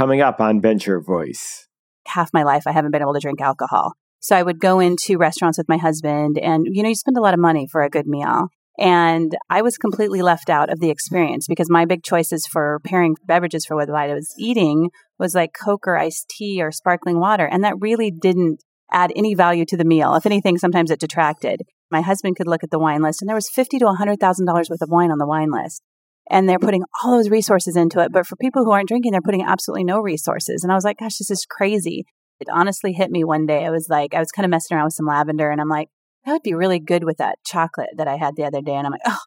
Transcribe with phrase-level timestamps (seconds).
[0.00, 1.68] coming up on Venture Voice.
[2.06, 3.92] Half my life, I haven't been able to drink alcohol.
[4.20, 7.20] So I would go into restaurants with my husband, and you know, you spend a
[7.20, 8.48] lot of money for a good meal.
[8.78, 13.16] And I was completely left out of the experience because my big choices for pairing
[13.26, 17.44] beverages for what I was eating was like Coke or iced tea or sparkling water.
[17.44, 20.14] And that really didn't add any value to the meal.
[20.14, 21.60] If anything, sometimes it detracted.
[21.90, 24.46] My husband could look at the wine list and there was fifty to hundred thousand
[24.46, 25.82] dollars worth of wine on the wine list.
[26.30, 28.12] And they're putting all those resources into it.
[28.12, 30.62] But for people who aren't drinking, they're putting absolutely no resources.
[30.62, 32.04] And I was like, gosh, this is crazy.
[32.38, 33.66] It honestly hit me one day.
[33.66, 35.88] I was like, I was kind of messing around with some lavender and I'm like,
[36.24, 38.74] that would be really good with that chocolate that I had the other day.
[38.74, 39.18] And I'm like, oh,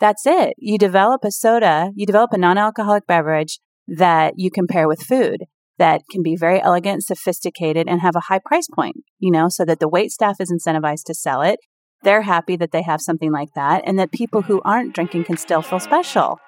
[0.00, 0.54] that's it.
[0.58, 5.02] You develop a soda, you develop a non alcoholic beverage that you can pair with
[5.02, 5.44] food
[5.78, 9.64] that can be very elegant, sophisticated, and have a high price point, you know, so
[9.64, 11.58] that the wait staff is incentivized to sell it.
[12.02, 15.36] They're happy that they have something like that, and that people who aren't drinking can
[15.36, 16.40] still feel special.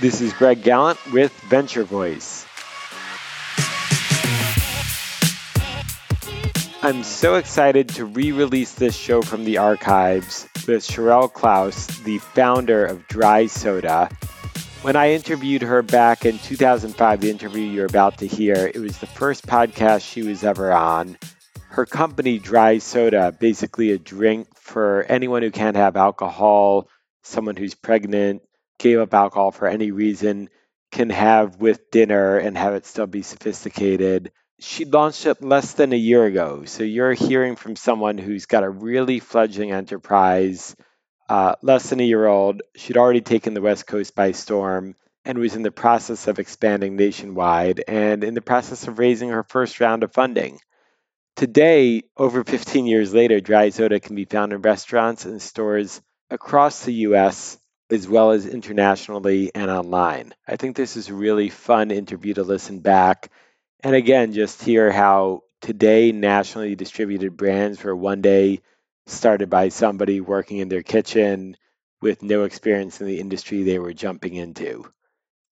[0.00, 2.46] This is Greg Galant with Venture Voice.
[6.82, 12.18] I'm so excited to re release this show from the archives with Sharelle Klaus, the
[12.18, 14.08] founder of Dry Soda.
[14.82, 18.98] When I interviewed her back in 2005, the interview you're about to hear, it was
[18.98, 21.18] the first podcast she was ever on.
[21.68, 26.88] Her company, Dry Soda, basically a drink for anyone who can't have alcohol,
[27.22, 28.42] someone who's pregnant,
[28.78, 30.48] gave up alcohol for any reason,
[30.90, 35.92] can have with dinner and have it still be sophisticated she launched it less than
[35.92, 36.64] a year ago.
[36.64, 40.74] So you're hearing from someone who's got a really fledgling enterprise,
[41.28, 42.62] uh, less than a year old.
[42.74, 46.96] She'd already taken the West Coast by storm and was in the process of expanding
[46.96, 50.58] nationwide and in the process of raising her first round of funding.
[51.38, 56.84] Today, over 15 years later, dry soda can be found in restaurants and stores across
[56.84, 57.56] the US
[57.90, 60.34] as well as internationally and online.
[60.48, 63.30] I think this is a really fun interview to listen back
[63.84, 68.60] and again, just hear how today nationally distributed brands were one day
[69.06, 71.56] started by somebody working in their kitchen
[72.02, 74.90] with no experience in the industry they were jumping into.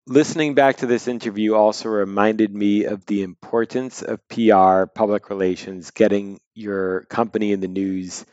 [0.08, 5.90] Listening back to this interview also reminded me of the importance of PR, public relations,
[5.90, 8.24] getting your company in the news.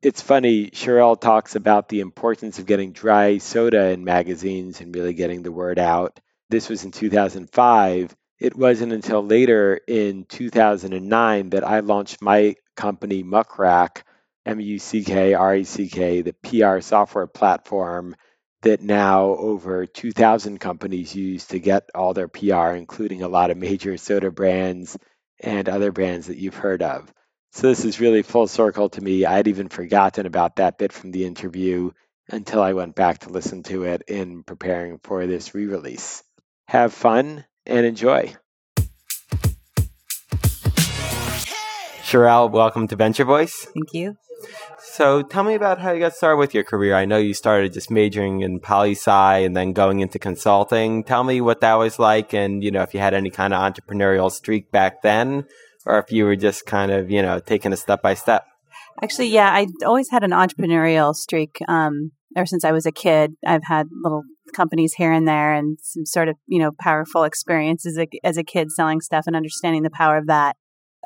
[0.00, 5.12] It's funny, Sharelle talks about the importance of getting dry soda in magazines and really
[5.12, 6.18] getting the word out.
[6.48, 13.22] This was in 2005 it wasn't until later in 2009 that I launched my company,
[13.22, 14.04] Muck Rack,
[14.46, 18.14] M U C K R E C K, the PR software platform
[18.62, 23.56] that now over 2,000 companies use to get all their PR, including a lot of
[23.56, 24.96] major soda brands
[25.40, 27.12] and other brands that you've heard of.
[27.52, 29.24] So this is really full circle to me.
[29.24, 31.92] I'd even forgotten about that bit from the interview
[32.28, 36.22] until I went back to listen to it in preparing for this re release.
[36.66, 38.34] Have fun and enjoy.
[42.02, 43.66] Sharelle, welcome to Venture Voice.
[43.74, 44.16] Thank you.
[44.80, 46.94] So tell me about how you got started with your career.
[46.94, 51.04] I know you started just majoring in poli sci and then going into consulting.
[51.04, 53.60] Tell me what that was like and, you know, if you had any kind of
[53.60, 55.44] entrepreneurial streak back then
[55.86, 58.44] or if you were just kind of, you know, taking a step by step.
[59.02, 61.58] Actually, yeah, I always had an entrepreneurial streak.
[61.68, 64.22] Um, ever since I was a kid, I've had little
[64.54, 68.36] companies here and there and some sort of, you know, powerful experiences as a, as
[68.36, 70.56] a kid selling stuff and understanding the power of that.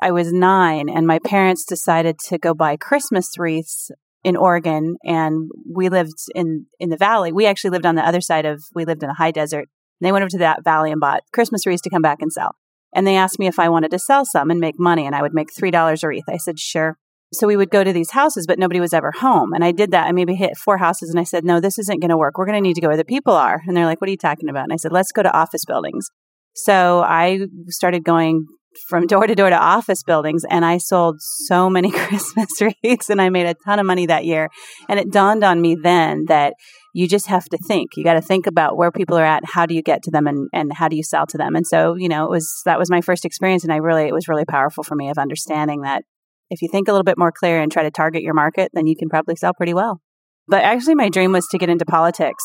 [0.03, 3.89] I was nine and my parents decided to go buy Christmas wreaths
[4.21, 7.31] in Oregon and we lived in, in the valley.
[7.31, 9.69] We actually lived on the other side of, we lived in a high desert.
[10.01, 12.33] And they went over to that valley and bought Christmas wreaths to come back and
[12.33, 12.55] sell.
[12.93, 15.21] And they asked me if I wanted to sell some and make money and I
[15.21, 16.25] would make $3 a wreath.
[16.29, 16.97] I said, sure.
[17.31, 19.53] So we would go to these houses, but nobody was ever home.
[19.53, 20.05] And I did that.
[20.05, 22.37] I maybe hit four houses and I said, no, this isn't going to work.
[22.37, 23.61] We're going to need to go where the people are.
[23.65, 24.63] And they're like, what are you talking about?
[24.63, 26.09] And I said, let's go to office buildings.
[26.55, 28.45] So I started going
[28.87, 33.21] from door to door to office buildings and I sold so many Christmas wreaths and
[33.21, 34.49] I made a ton of money that year.
[34.89, 36.53] And it dawned on me then that
[36.93, 37.91] you just have to think.
[37.95, 40.27] You got to think about where people are at, how do you get to them
[40.27, 41.55] and, and how do you sell to them.
[41.55, 44.13] And so, you know, it was that was my first experience and I really it
[44.13, 46.03] was really powerful for me of understanding that
[46.49, 48.85] if you think a little bit more clear and try to target your market, then
[48.85, 50.01] you can probably sell pretty well.
[50.47, 52.43] But actually my dream was to get into politics.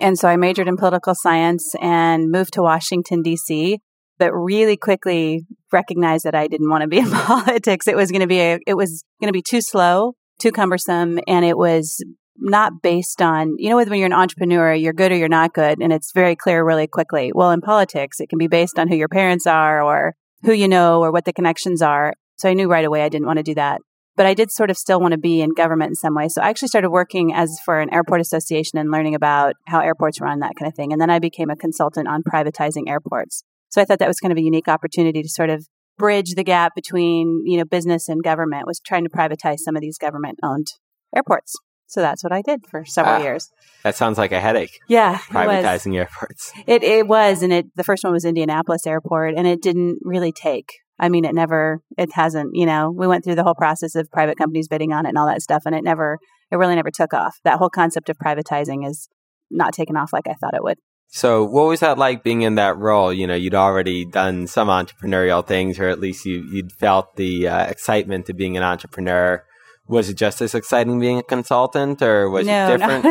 [0.00, 3.80] And so I majored in political science and moved to Washington D.C
[4.18, 7.86] but really quickly recognized that I didn't want to be in politics.
[7.86, 11.20] It was going to be a, it was going to be too slow, too cumbersome,
[11.26, 12.02] and it was
[12.36, 15.78] not based on, you know, when you're an entrepreneur, you're good or you're not good,
[15.80, 17.32] and it's very clear really quickly.
[17.34, 20.68] Well, in politics, it can be based on who your parents are or who you
[20.68, 22.14] know or what the connections are.
[22.36, 23.80] So I knew right away I didn't want to do that.
[24.16, 26.28] but I did sort of still want to be in government in some way.
[26.28, 30.20] So I actually started working as for an airport association and learning about how airports
[30.20, 30.92] run, that kind of thing.
[30.92, 33.44] And then I became a consultant on privatizing airports.
[33.70, 35.66] So I thought that was kind of a unique opportunity to sort of
[35.98, 39.82] bridge the gap between, you know, business and government was trying to privatize some of
[39.82, 40.68] these government owned
[41.14, 41.54] airports.
[41.86, 43.50] So that's what I did for several ah, years.
[43.82, 44.78] That sounds like a headache.
[44.88, 46.52] Yeah, privatizing it airports.
[46.66, 50.30] It it was, and it the first one was Indianapolis Airport, and it didn't really
[50.30, 50.70] take.
[51.00, 52.50] I mean, it never, it hasn't.
[52.54, 55.18] You know, we went through the whole process of private companies bidding on it and
[55.18, 56.18] all that stuff, and it never,
[56.50, 57.38] it really never took off.
[57.44, 59.08] That whole concept of privatizing is
[59.50, 60.76] not taken off like I thought it would.
[61.10, 63.12] So, what was that like being in that role?
[63.12, 67.48] You know, you'd already done some entrepreneurial things, or at least you you'd felt the
[67.48, 69.44] uh, excitement of being an entrepreneur
[69.88, 73.04] was it just as exciting being a consultant or was no, it different?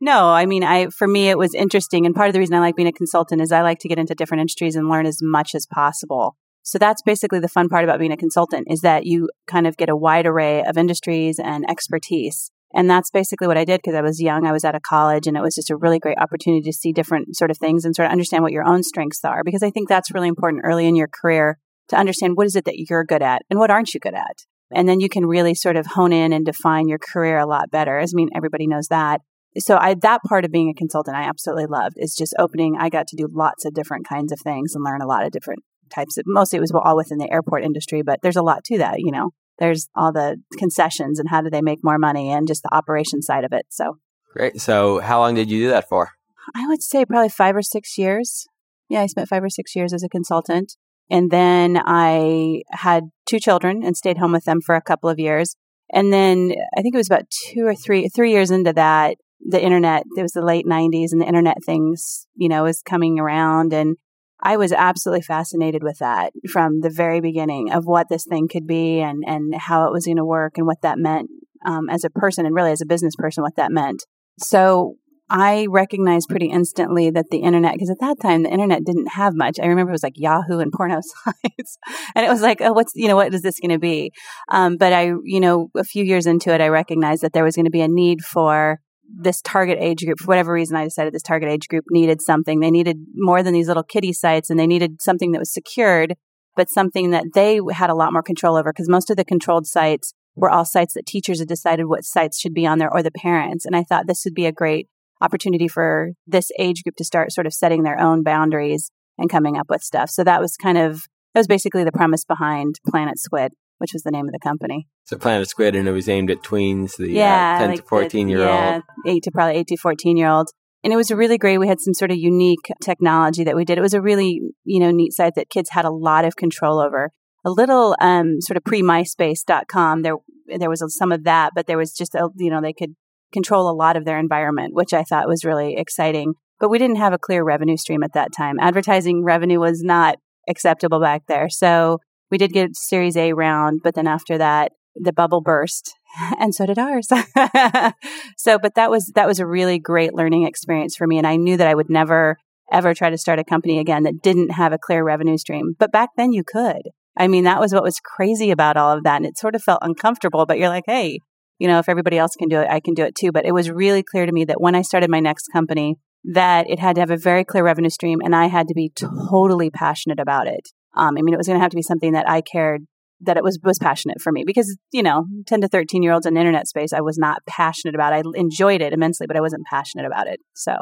[0.00, 2.04] no, I mean, I, for me, it was interesting.
[2.04, 3.98] And part of the reason I like being a consultant is I like to get
[3.98, 6.36] into different industries and learn as much as possible.
[6.64, 9.76] So that's basically the fun part about being a consultant is that you kind of
[9.76, 12.50] get a wide array of industries and expertise.
[12.74, 14.46] And that's basically what I did because I was young.
[14.46, 16.92] I was out of college and it was just a really great opportunity to see
[16.92, 19.42] different sort of things and sort of understand what your own strengths are.
[19.44, 21.58] Because I think that's really important early in your career
[21.88, 24.44] to understand what is it that you're good at and what aren't you good at.
[24.74, 27.70] And then you can really sort of hone in and define your career a lot
[27.70, 27.98] better.
[28.00, 29.20] I mean, everybody knows that.
[29.58, 32.76] So I, that part of being a consultant, I absolutely loved is just opening.
[32.78, 35.30] I got to do lots of different kinds of things and learn a lot of
[35.30, 35.62] different
[35.94, 38.78] types of, mostly it was all within the airport industry, but there's a lot to
[38.78, 39.32] that, you know,
[39.62, 43.22] there's all the concessions and how do they make more money and just the operation
[43.22, 43.64] side of it.
[43.70, 43.98] So
[44.32, 44.60] great.
[44.60, 46.10] So how long did you do that for?
[46.52, 48.44] I would say probably five or six years.
[48.88, 50.76] Yeah, I spent five or six years as a consultant.
[51.08, 55.20] And then I had two children and stayed home with them for a couple of
[55.20, 55.54] years.
[55.92, 59.62] And then I think it was about two or three, three years into that, the
[59.62, 63.72] internet, it was the late 90s and the internet things, you know, was coming around.
[63.72, 63.96] And
[64.42, 68.66] I was absolutely fascinated with that from the very beginning of what this thing could
[68.66, 71.30] be and, and how it was going to work and what that meant
[71.64, 74.04] um, as a person and really as a business person, what that meant.
[74.38, 74.96] So
[75.30, 79.34] I recognized pretty instantly that the internet, because at that time the internet didn't have
[79.34, 79.58] much.
[79.58, 81.78] I remember it was like Yahoo and porno sites,
[82.14, 84.12] and it was like, oh, what's you know what is this going to be?
[84.50, 87.56] Um, but I, you know, a few years into it, I recognized that there was
[87.56, 88.80] going to be a need for
[89.14, 90.18] this target age group.
[90.18, 92.60] For whatever reason, I decided this target age group needed something.
[92.60, 96.14] They needed more than these little kiddie sites, and they needed something that was secured,
[96.56, 98.72] but something that they had a lot more control over.
[98.72, 102.40] Because most of the controlled sites were all sites that teachers had decided what sites
[102.40, 103.66] should be on there or the parents.
[103.66, 104.88] And I thought this would be a great
[105.20, 109.56] opportunity for this age group to start sort of setting their own boundaries and coming
[109.56, 110.10] up with stuff.
[110.10, 111.02] So that was kind of
[111.34, 114.86] that was basically the premise behind Planet Squid, which was the name of the company.
[115.06, 117.80] So Planet Squid, and it was aimed at tweens, the uh, yeah, uh, ten like
[117.80, 120.48] to fourteen the, year yeah, old, eight to probably eight to fourteen year old.
[120.84, 121.58] And it was really great.
[121.58, 123.78] We had some sort of unique technology that we did.
[123.78, 126.80] It was a really, you know, neat site that kids had a lot of control
[126.80, 127.10] over.
[127.44, 130.02] A little um, sort of pre MySpace.com.
[130.02, 130.14] There,
[130.58, 132.94] there was some of that, but there was just a, you know, they could
[133.32, 136.34] control a lot of their environment, which I thought was really exciting.
[136.60, 138.56] But we didn't have a clear revenue stream at that time.
[138.60, 140.18] Advertising revenue was not
[140.48, 141.48] acceptable back there.
[141.48, 141.98] So
[142.32, 145.94] we did get Series A round, but then after that, the bubble burst
[146.40, 147.06] and so did ours.
[148.36, 151.18] so, but that was, that was a really great learning experience for me.
[151.18, 152.38] And I knew that I would never,
[152.72, 155.74] ever try to start a company again that didn't have a clear revenue stream.
[155.78, 156.82] But back then you could.
[157.18, 159.16] I mean, that was what was crazy about all of that.
[159.16, 161.18] And it sort of felt uncomfortable, but you're like, hey,
[161.58, 163.30] you know, if everybody else can do it, I can do it too.
[163.30, 166.68] But it was really clear to me that when I started my next company, that
[166.70, 169.70] it had to have a very clear revenue stream and I had to be totally
[169.70, 170.70] passionate about it.
[170.94, 172.86] Um, I mean, it was going to have to be something that I cared
[173.22, 176.26] that it was was passionate for me because you know 10 to 13 year olds
[176.26, 179.64] in internet space i was not passionate about i enjoyed it immensely but i wasn't
[179.70, 180.72] passionate about it so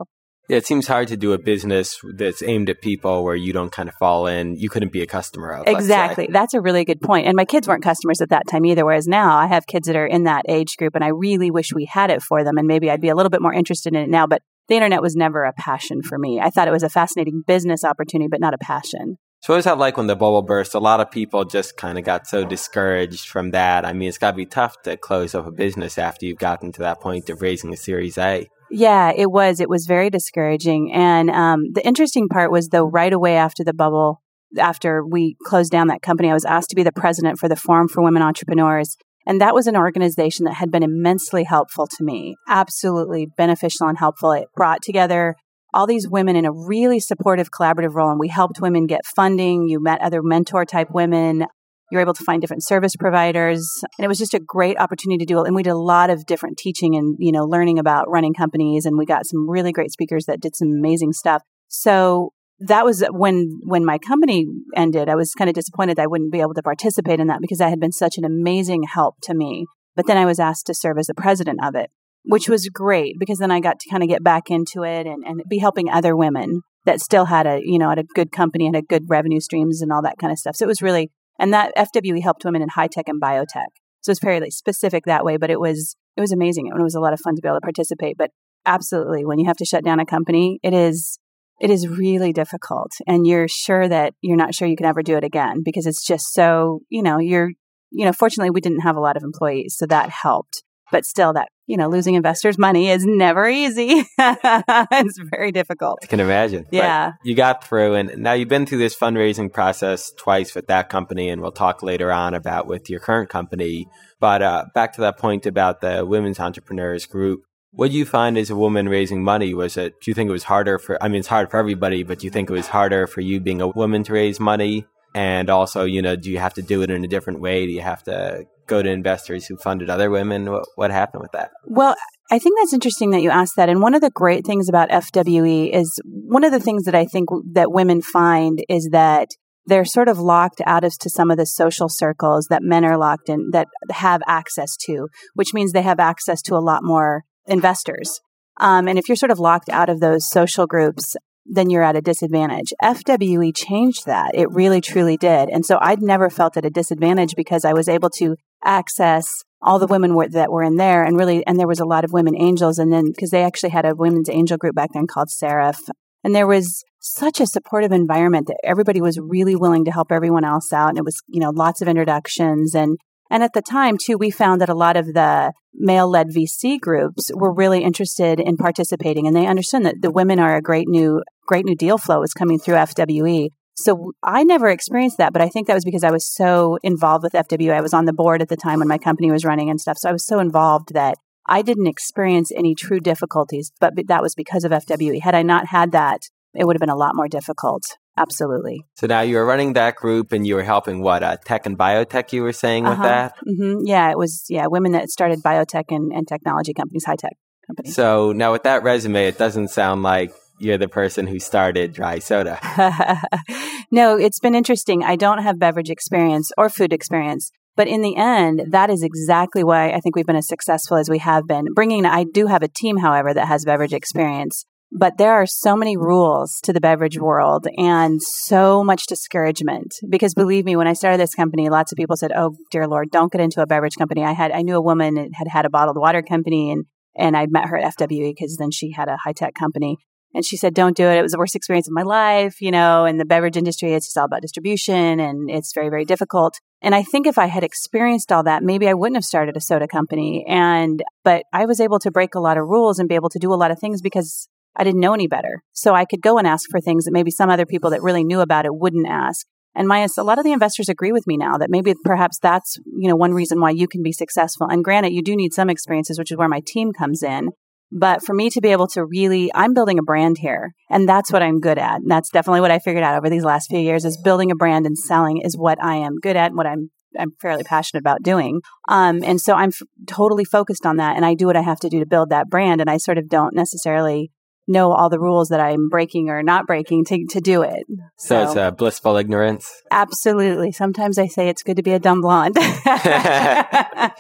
[0.51, 3.71] yeah, it seems hard to do a business that's aimed at people where you don't
[3.71, 4.57] kind of fall in.
[4.57, 5.69] You couldn't be a customer of.
[5.69, 6.29] Exactly.
[6.29, 7.29] That's a really good point.
[7.29, 8.85] And my kids weren't customers at that time either.
[8.85, 11.73] Whereas now I have kids that are in that age group and I really wish
[11.73, 12.59] we had it for them.
[12.59, 14.27] And maybe I'd be a little bit more interested in it now.
[14.27, 16.41] But the internet was never a passion for me.
[16.43, 19.19] I thought it was a fascinating business opportunity, but not a passion.
[19.43, 20.75] So was that like when the bubble burst?
[20.75, 23.87] A lot of people just kind of got so discouraged from that.
[23.87, 26.73] I mean, it's got to be tough to close up a business after you've gotten
[26.73, 28.47] to that point of raising a Series A.
[28.71, 29.59] Yeah, it was.
[29.59, 30.93] It was very discouraging.
[30.93, 34.23] And um, the interesting part was, though, right away after the bubble,
[34.59, 37.57] after we closed down that company, I was asked to be the president for the
[37.57, 38.97] Forum for Women Entrepreneurs.
[39.27, 43.99] And that was an organization that had been immensely helpful to me, absolutely beneficial and
[43.99, 44.33] helpful.
[44.33, 45.37] It brought together
[45.73, 49.69] all these women in a really supportive collaborative role and we helped women get funding
[49.69, 51.45] you met other mentor type women
[51.91, 55.25] you're able to find different service providers and it was just a great opportunity to
[55.25, 58.09] do it and we did a lot of different teaching and you know learning about
[58.09, 62.33] running companies and we got some really great speakers that did some amazing stuff so
[62.61, 64.47] that was when when my company
[64.77, 65.09] ended.
[65.09, 67.71] I was kind of disappointed I wouldn't be able to participate in that because that
[67.71, 69.67] had been such an amazing help to me.
[69.97, 71.91] But then I was asked to serve as the president of it,
[72.25, 75.25] which was great because then I got to kind of get back into it and,
[75.25, 78.67] and be helping other women that still had a you know had a good company
[78.67, 80.57] and a good revenue streams and all that kind of stuff.
[80.57, 83.73] So it was really and that FWE helped women in high tech and biotech.
[84.03, 86.67] So it's fairly specific that way, but it was it was amazing.
[86.67, 88.17] It was a lot of fun to be able to participate.
[88.19, 88.31] But
[88.67, 91.19] absolutely, when you have to shut down a company, it is
[91.61, 95.17] it is really difficult, and you're sure that you're not sure you can ever do
[95.17, 97.51] it again because it's just so you know you're
[97.91, 98.13] you know.
[98.13, 100.63] Fortunately, we didn't have a lot of employees, so that helped.
[100.91, 104.05] But still, that you know, losing investors' money is never easy.
[104.19, 106.01] it's very difficult.
[106.03, 106.67] I can imagine.
[106.73, 107.13] Yeah.
[107.13, 110.89] But you got through, and now you've been through this fundraising process twice with that
[110.89, 113.87] company, and we'll talk later on about with your current company.
[114.19, 117.43] But uh, back to that point about the women's entrepreneurs group.
[117.71, 119.55] What do you find as a woman raising money?
[119.55, 122.03] Was it, do you think it was harder for, I mean, it's hard for everybody,
[122.03, 124.87] but do you think it was harder for you being a woman to raise money?
[125.15, 127.67] And also, you know, do you have to do it in a different way?
[127.67, 130.51] Do you have to go to investors who funded other women?
[130.51, 131.51] What, what happened with that?
[131.65, 131.95] Well,
[132.31, 133.69] I think that's interesting that you asked that.
[133.69, 137.05] And one of the great things about FWE is one of the things that I
[137.05, 139.29] think that women find is that
[139.67, 142.97] they're sort of locked out of to some of the social circles that men are
[142.97, 147.25] locked in that have access to, which means they have access to a lot more
[147.47, 148.21] investors.
[148.59, 151.97] Um, and if you're sort of locked out of those social groups, then you're at
[151.97, 152.73] a disadvantage.
[152.83, 154.31] FWE changed that.
[154.35, 155.49] It really truly did.
[155.49, 159.79] And so I'd never felt at a disadvantage because I was able to access all
[159.79, 162.13] the women were, that were in there and really, and there was a lot of
[162.13, 162.79] women angels.
[162.79, 165.81] And then, because they actually had a women's angel group back then called Seraph.
[166.25, 170.45] And there was such a supportive environment that everybody was really willing to help everyone
[170.45, 170.91] else out.
[170.91, 172.75] And it was, you know, lots of introductions.
[172.75, 172.99] And,
[173.31, 176.81] and at the time, too, we found that a lot of the male led VC
[176.81, 180.89] groups were really interested in participating and they understood that the women are a great
[180.89, 183.51] new great new deal flow was coming through FWE.
[183.85, 187.25] So I never experienced that, but I think that was because I was so involved
[187.25, 187.73] with FWE.
[187.73, 189.99] I was on the board at the time when my company was running and stuff.
[189.99, 194.35] So I was so involved that I didn't experience any true difficulties, but that was
[194.35, 195.21] because of FWE.
[195.21, 196.21] Had I not had that,
[196.55, 197.83] it would have been a lot more difficult.
[198.17, 198.85] Absolutely.
[198.97, 201.79] So now you were running that group and you were helping what, uh, tech and
[201.79, 203.01] biotech, you were saying uh-huh.
[203.01, 203.35] with that?
[203.49, 203.87] Mm-hmm.
[203.87, 207.33] Yeah, it was, yeah, women that started biotech and, and technology companies, high tech
[207.67, 207.95] companies.
[207.95, 212.19] So now with that resume, it doesn't sound like you're the person who started dry
[212.19, 212.59] soda.
[213.91, 215.03] no, it's been interesting.
[215.03, 217.51] I don't have beverage experience or food experience.
[217.77, 221.09] But in the end, that is exactly why I think we've been as successful as
[221.09, 221.73] we have been.
[221.75, 224.67] Bringing, I do have a team, however, that has beverage experience.
[224.93, 229.95] But there are so many rules to the beverage world and so much discouragement.
[230.09, 233.11] Because believe me, when I started this company, lots of people said, Oh, dear Lord,
[233.11, 234.25] don't get into a beverage company.
[234.25, 236.87] I had, I knew a woman that had had a bottled water company and,
[237.17, 239.97] and I'd met her at FWE because then she had a high tech company.
[240.33, 241.19] And she said, don't do it.
[241.19, 244.07] It was the worst experience of my life, you know, in the beverage industry, it's
[244.07, 246.61] just all about distribution and it's very, very difficult.
[246.83, 249.61] And I think if I had experienced all that, maybe I wouldn't have started a
[249.61, 250.45] soda company.
[250.49, 253.39] And, but I was able to break a lot of rules and be able to
[253.39, 255.63] do a lot of things because I didn't know any better.
[255.73, 258.25] So I could go and ask for things that maybe some other people that really
[258.25, 259.47] knew about it wouldn't ask.
[259.75, 262.77] And my, a lot of the investors agree with me now that maybe perhaps that's,
[262.87, 264.67] you know, one reason why you can be successful.
[264.69, 267.51] And granted, you do need some experiences, which is where my team comes in.
[267.93, 271.33] But for me to be able to really, I'm building a brand here and that's
[271.33, 271.97] what I'm good at.
[271.97, 274.57] And that's definitely what I figured out over these last few years is building a
[274.57, 278.03] brand and selling is what I am good at and what I'm I'm fairly passionate
[278.03, 278.61] about doing.
[278.89, 281.81] Um, and so I'm f- totally focused on that and I do what I have
[281.81, 282.81] to do to build that brand.
[282.81, 284.31] And I sort of don't necessarily
[284.71, 287.85] know all the rules that I'm breaking or not breaking to, to do it.
[288.17, 289.71] So, so it's a blissful ignorance?
[289.91, 290.73] Absolutely.
[290.73, 292.57] Sometimes I say it's good to be a dumb blonde.
[292.59, 294.13] I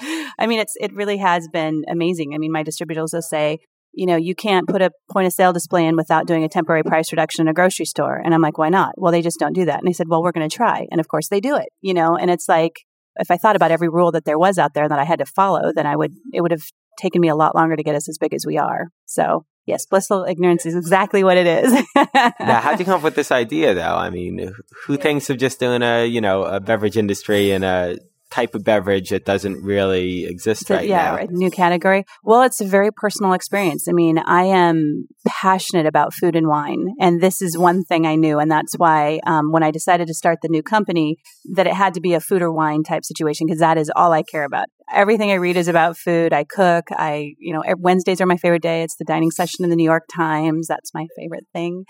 [0.46, 2.34] mean, it's, it really has been amazing.
[2.34, 3.58] I mean, my distributors will say,
[3.92, 6.82] you know, you can't put a point of sale display in without doing a temporary
[6.82, 8.20] price reduction in a grocery store.
[8.22, 8.92] And I'm like, why not?
[8.96, 9.78] Well, they just don't do that.
[9.78, 10.86] And they said, well, we're going to try.
[10.90, 12.72] And of course they do it, you know, and it's like,
[13.16, 15.26] if I thought about every rule that there was out there that I had to
[15.26, 16.62] follow, then I would, it would have
[16.98, 18.88] taken me a lot longer to get us as big as we are.
[19.06, 21.72] So yes, blissful ignorance is exactly what it is.
[21.94, 23.96] now, how'd you come up with this idea, though?
[23.96, 24.52] I mean,
[24.84, 27.98] who thinks of just doing a you know a beverage industry and a
[28.30, 31.16] type of beverage that doesn't really exist so, right yeah, now.
[31.16, 31.30] Right.
[31.30, 32.04] New category.
[32.22, 33.88] Well, it's a very personal experience.
[33.88, 38.14] I mean, I am passionate about food and wine, and this is one thing I
[38.14, 41.16] knew, and that's why um, when I decided to start the new company,
[41.54, 44.12] that it had to be a food or wine type situation because that is all
[44.12, 44.66] I care about.
[44.92, 46.32] Everything I read is about food.
[46.32, 46.86] I cook.
[46.90, 48.82] I, you know, Wednesdays are my favorite day.
[48.82, 50.66] It's the dining session in the New York Times.
[50.66, 51.84] That's my favorite thing.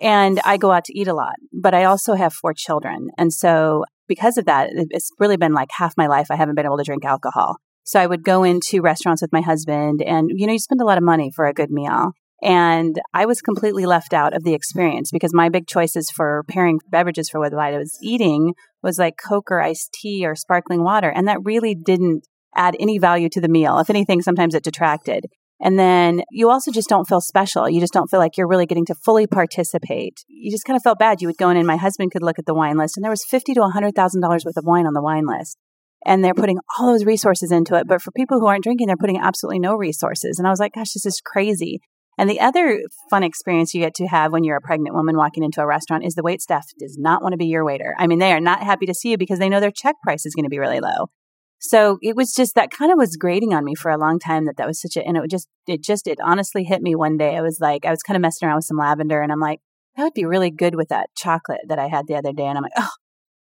[0.00, 3.08] And I go out to eat a lot, but I also have four children.
[3.18, 6.66] And so because of that, it's really been like half my life I haven't been
[6.66, 7.56] able to drink alcohol.
[7.84, 10.84] So I would go into restaurants with my husband and, you know, you spend a
[10.84, 12.12] lot of money for a good meal.
[12.42, 16.80] And I was completely left out of the experience because my big choices for pairing
[16.90, 21.08] beverages for what I was eating was like Coke or iced tea or sparkling water.
[21.08, 23.78] And that really didn't add any value to the meal.
[23.78, 25.26] If anything, sometimes it detracted.
[25.60, 27.68] And then you also just don't feel special.
[27.68, 30.24] You just don't feel like you're really getting to fully participate.
[30.28, 31.22] You just kind of felt bad.
[31.22, 33.10] You would go in and my husband could look at the wine list and there
[33.10, 35.56] was fifty to hundred thousand dollars worth of wine on the wine list.
[36.04, 37.88] And they're putting all those resources into it.
[37.88, 40.38] But for people who aren't drinking, they're putting absolutely no resources.
[40.38, 41.80] And I was like, gosh, this is crazy.
[42.18, 45.42] And the other fun experience you get to have when you're a pregnant woman walking
[45.42, 47.94] into a restaurant is the wait staff does not want to be your waiter.
[47.98, 50.24] I mean, they are not happy to see you because they know their check price
[50.24, 51.08] is going to be really low.
[51.58, 54.46] So it was just that kind of was grating on me for a long time
[54.46, 57.16] that that was such a, and it just, it just, it honestly hit me one
[57.16, 57.36] day.
[57.36, 59.60] I was like, I was kind of messing around with some lavender and I'm like,
[59.96, 62.44] that would be really good with that chocolate that I had the other day.
[62.44, 62.90] And I'm like, oh,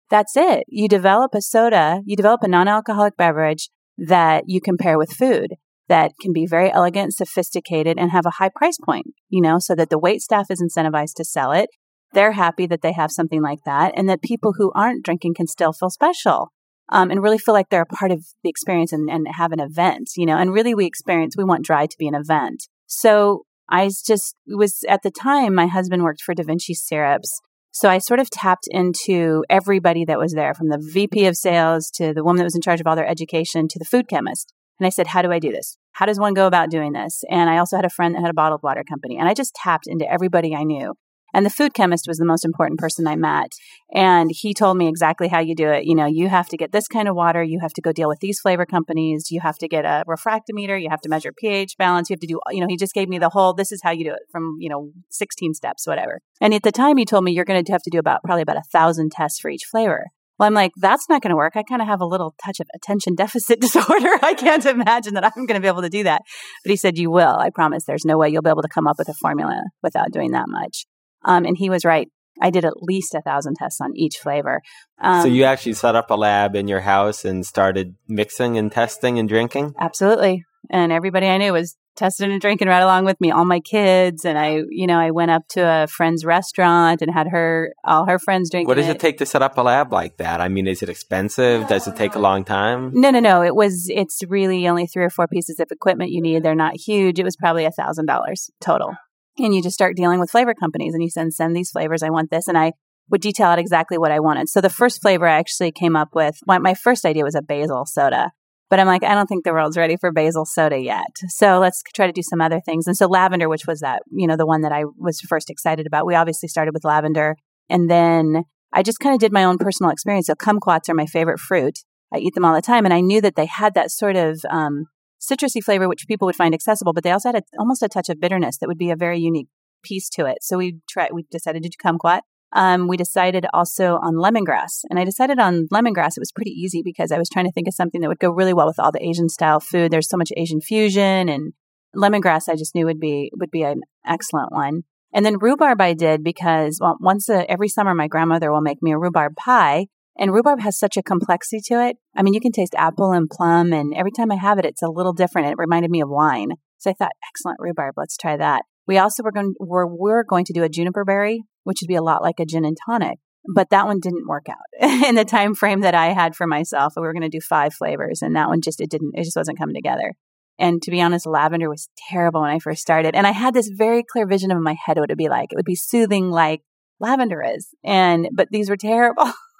[0.09, 0.65] that's it.
[0.67, 5.55] You develop a soda, you develop a non alcoholic beverage that you compare with food
[5.88, 9.75] that can be very elegant, sophisticated, and have a high price point, you know, so
[9.75, 11.69] that the wait staff is incentivized to sell it.
[12.13, 15.47] They're happy that they have something like that, and that people who aren't drinking can
[15.47, 16.51] still feel special
[16.89, 19.60] um, and really feel like they're a part of the experience and, and have an
[19.60, 20.38] event, you know.
[20.38, 22.68] And really, we experience, we want dry to be an event.
[22.88, 27.42] So I just was at the time, my husband worked for Da Vinci Syrups.
[27.72, 31.92] So I sort of tapped into everybody that was there, from the VP of sales
[31.96, 34.54] to the woman that was in charge of all their education to the food chemist.
[34.80, 35.77] And I said, How do I do this?
[35.92, 37.24] How does one go about doing this?
[37.30, 39.18] And I also had a friend that had a bottled water company.
[39.18, 40.94] And I just tapped into everybody I knew.
[41.36, 43.51] And the food chemist was the most important person I met.
[43.94, 45.84] And he told me exactly how you do it.
[45.84, 47.44] You know, you have to get this kind of water.
[47.44, 49.30] You have to go deal with these flavor companies.
[49.30, 50.82] You have to get a refractometer.
[50.82, 52.10] You have to measure pH balance.
[52.10, 53.92] You have to do, you know, he just gave me the whole, this is how
[53.92, 56.22] you do it from, you know, 16 steps, whatever.
[56.39, 58.44] And at the time he told me you're going to have to do about probably
[58.44, 60.06] about a thousand tests for each flavor.
[60.39, 61.58] Well, I'm like, that's not going to work.
[61.58, 64.10] I kind of have a little touch of attention deficit disorder.
[64.22, 66.22] I can't imagine that I'm going to be able to do that.
[66.63, 67.36] But he said, you will.
[67.36, 67.84] I promise.
[67.84, 70.46] There's no way you'll be able to come up with a formula without doing that
[70.48, 70.86] much.
[71.25, 72.08] Um, and he was right.
[72.41, 74.62] I did at least a thousand tests on each flavor.
[75.01, 78.72] Um, so you actually set up a lab in your house and started mixing and
[78.72, 79.74] testing and drinking?
[79.79, 80.44] Absolutely.
[80.70, 84.25] And everybody I knew was testing and drinking right along with me, all my kids.
[84.25, 88.05] And I, you know, I went up to a friend's restaurant and had her, all
[88.05, 88.67] her friends drinking.
[88.67, 90.41] What does it, it take to set up a lab like that?
[90.41, 91.67] I mean, is it expensive?
[91.67, 92.91] Does it take a long time?
[92.93, 93.43] No, no, no.
[93.43, 96.43] It was, it's really only three or four pieces of equipment you need.
[96.43, 97.17] They're not huge.
[97.17, 98.95] It was probably a thousand dollars total
[99.38, 102.10] and you just start dealing with flavor companies and you send send these flavors i
[102.10, 102.71] want this and i
[103.10, 104.50] would detail out exactly what i wanted.
[104.50, 107.41] So the first flavor i actually came up with my, my first idea was a
[107.41, 108.32] basil soda
[108.69, 111.12] but i'm like i don't think the world's ready for basil soda yet.
[111.28, 112.88] So let's try to do some other things.
[112.88, 115.86] And so lavender which was that you know the one that i was first excited
[115.86, 117.36] about we obviously started with lavender.
[117.69, 118.43] And then
[118.74, 120.28] i just kind of did my own personal experience.
[120.28, 121.80] So kumquats are my favorite fruit.
[122.13, 124.39] I eat them all the time and i knew that they had that sort of
[124.50, 124.86] um,
[125.25, 128.09] citrusy flavor, which people would find accessible, but they also had a, almost a touch
[128.09, 129.47] of bitterness that would be a very unique
[129.83, 130.39] piece to it.
[130.41, 132.21] So we tried, we decided to do kumquat.
[132.53, 134.81] Um, we decided also on lemongrass.
[134.89, 136.15] And I decided on lemongrass.
[136.15, 138.31] It was pretty easy because I was trying to think of something that would go
[138.31, 139.91] really well with all the Asian style food.
[139.91, 141.53] There's so much Asian fusion and
[141.95, 144.83] lemongrass I just knew would be would be an excellent one.
[145.13, 148.81] And then rhubarb I did because well, once a, every summer my grandmother will make
[148.81, 151.97] me a rhubarb pie and rhubarb has such a complexity to it.
[152.15, 154.82] I mean, you can taste apple and plum, and every time I have it, it's
[154.82, 155.49] a little different.
[155.49, 156.49] It reminded me of wine.
[156.78, 158.63] So I thought, excellent rhubarb, let's try that.
[158.88, 161.95] We also were going, we're, we're going to do a juniper berry, which would be
[161.95, 163.19] a lot like a gin and tonic.
[163.54, 164.58] But that one didn't work out
[165.06, 166.93] in the time frame that I had for myself.
[166.95, 169.13] We were going to do five flavors, and that one just it didn't.
[169.15, 170.13] It just wasn't coming together.
[170.58, 173.13] And to be honest, lavender was terrible when I first started.
[173.13, 175.51] And I had this very clear vision of my head what it would be like.
[175.51, 176.62] It would be soothing like
[176.99, 177.69] lavender is.
[177.84, 179.31] And, but these were terrible.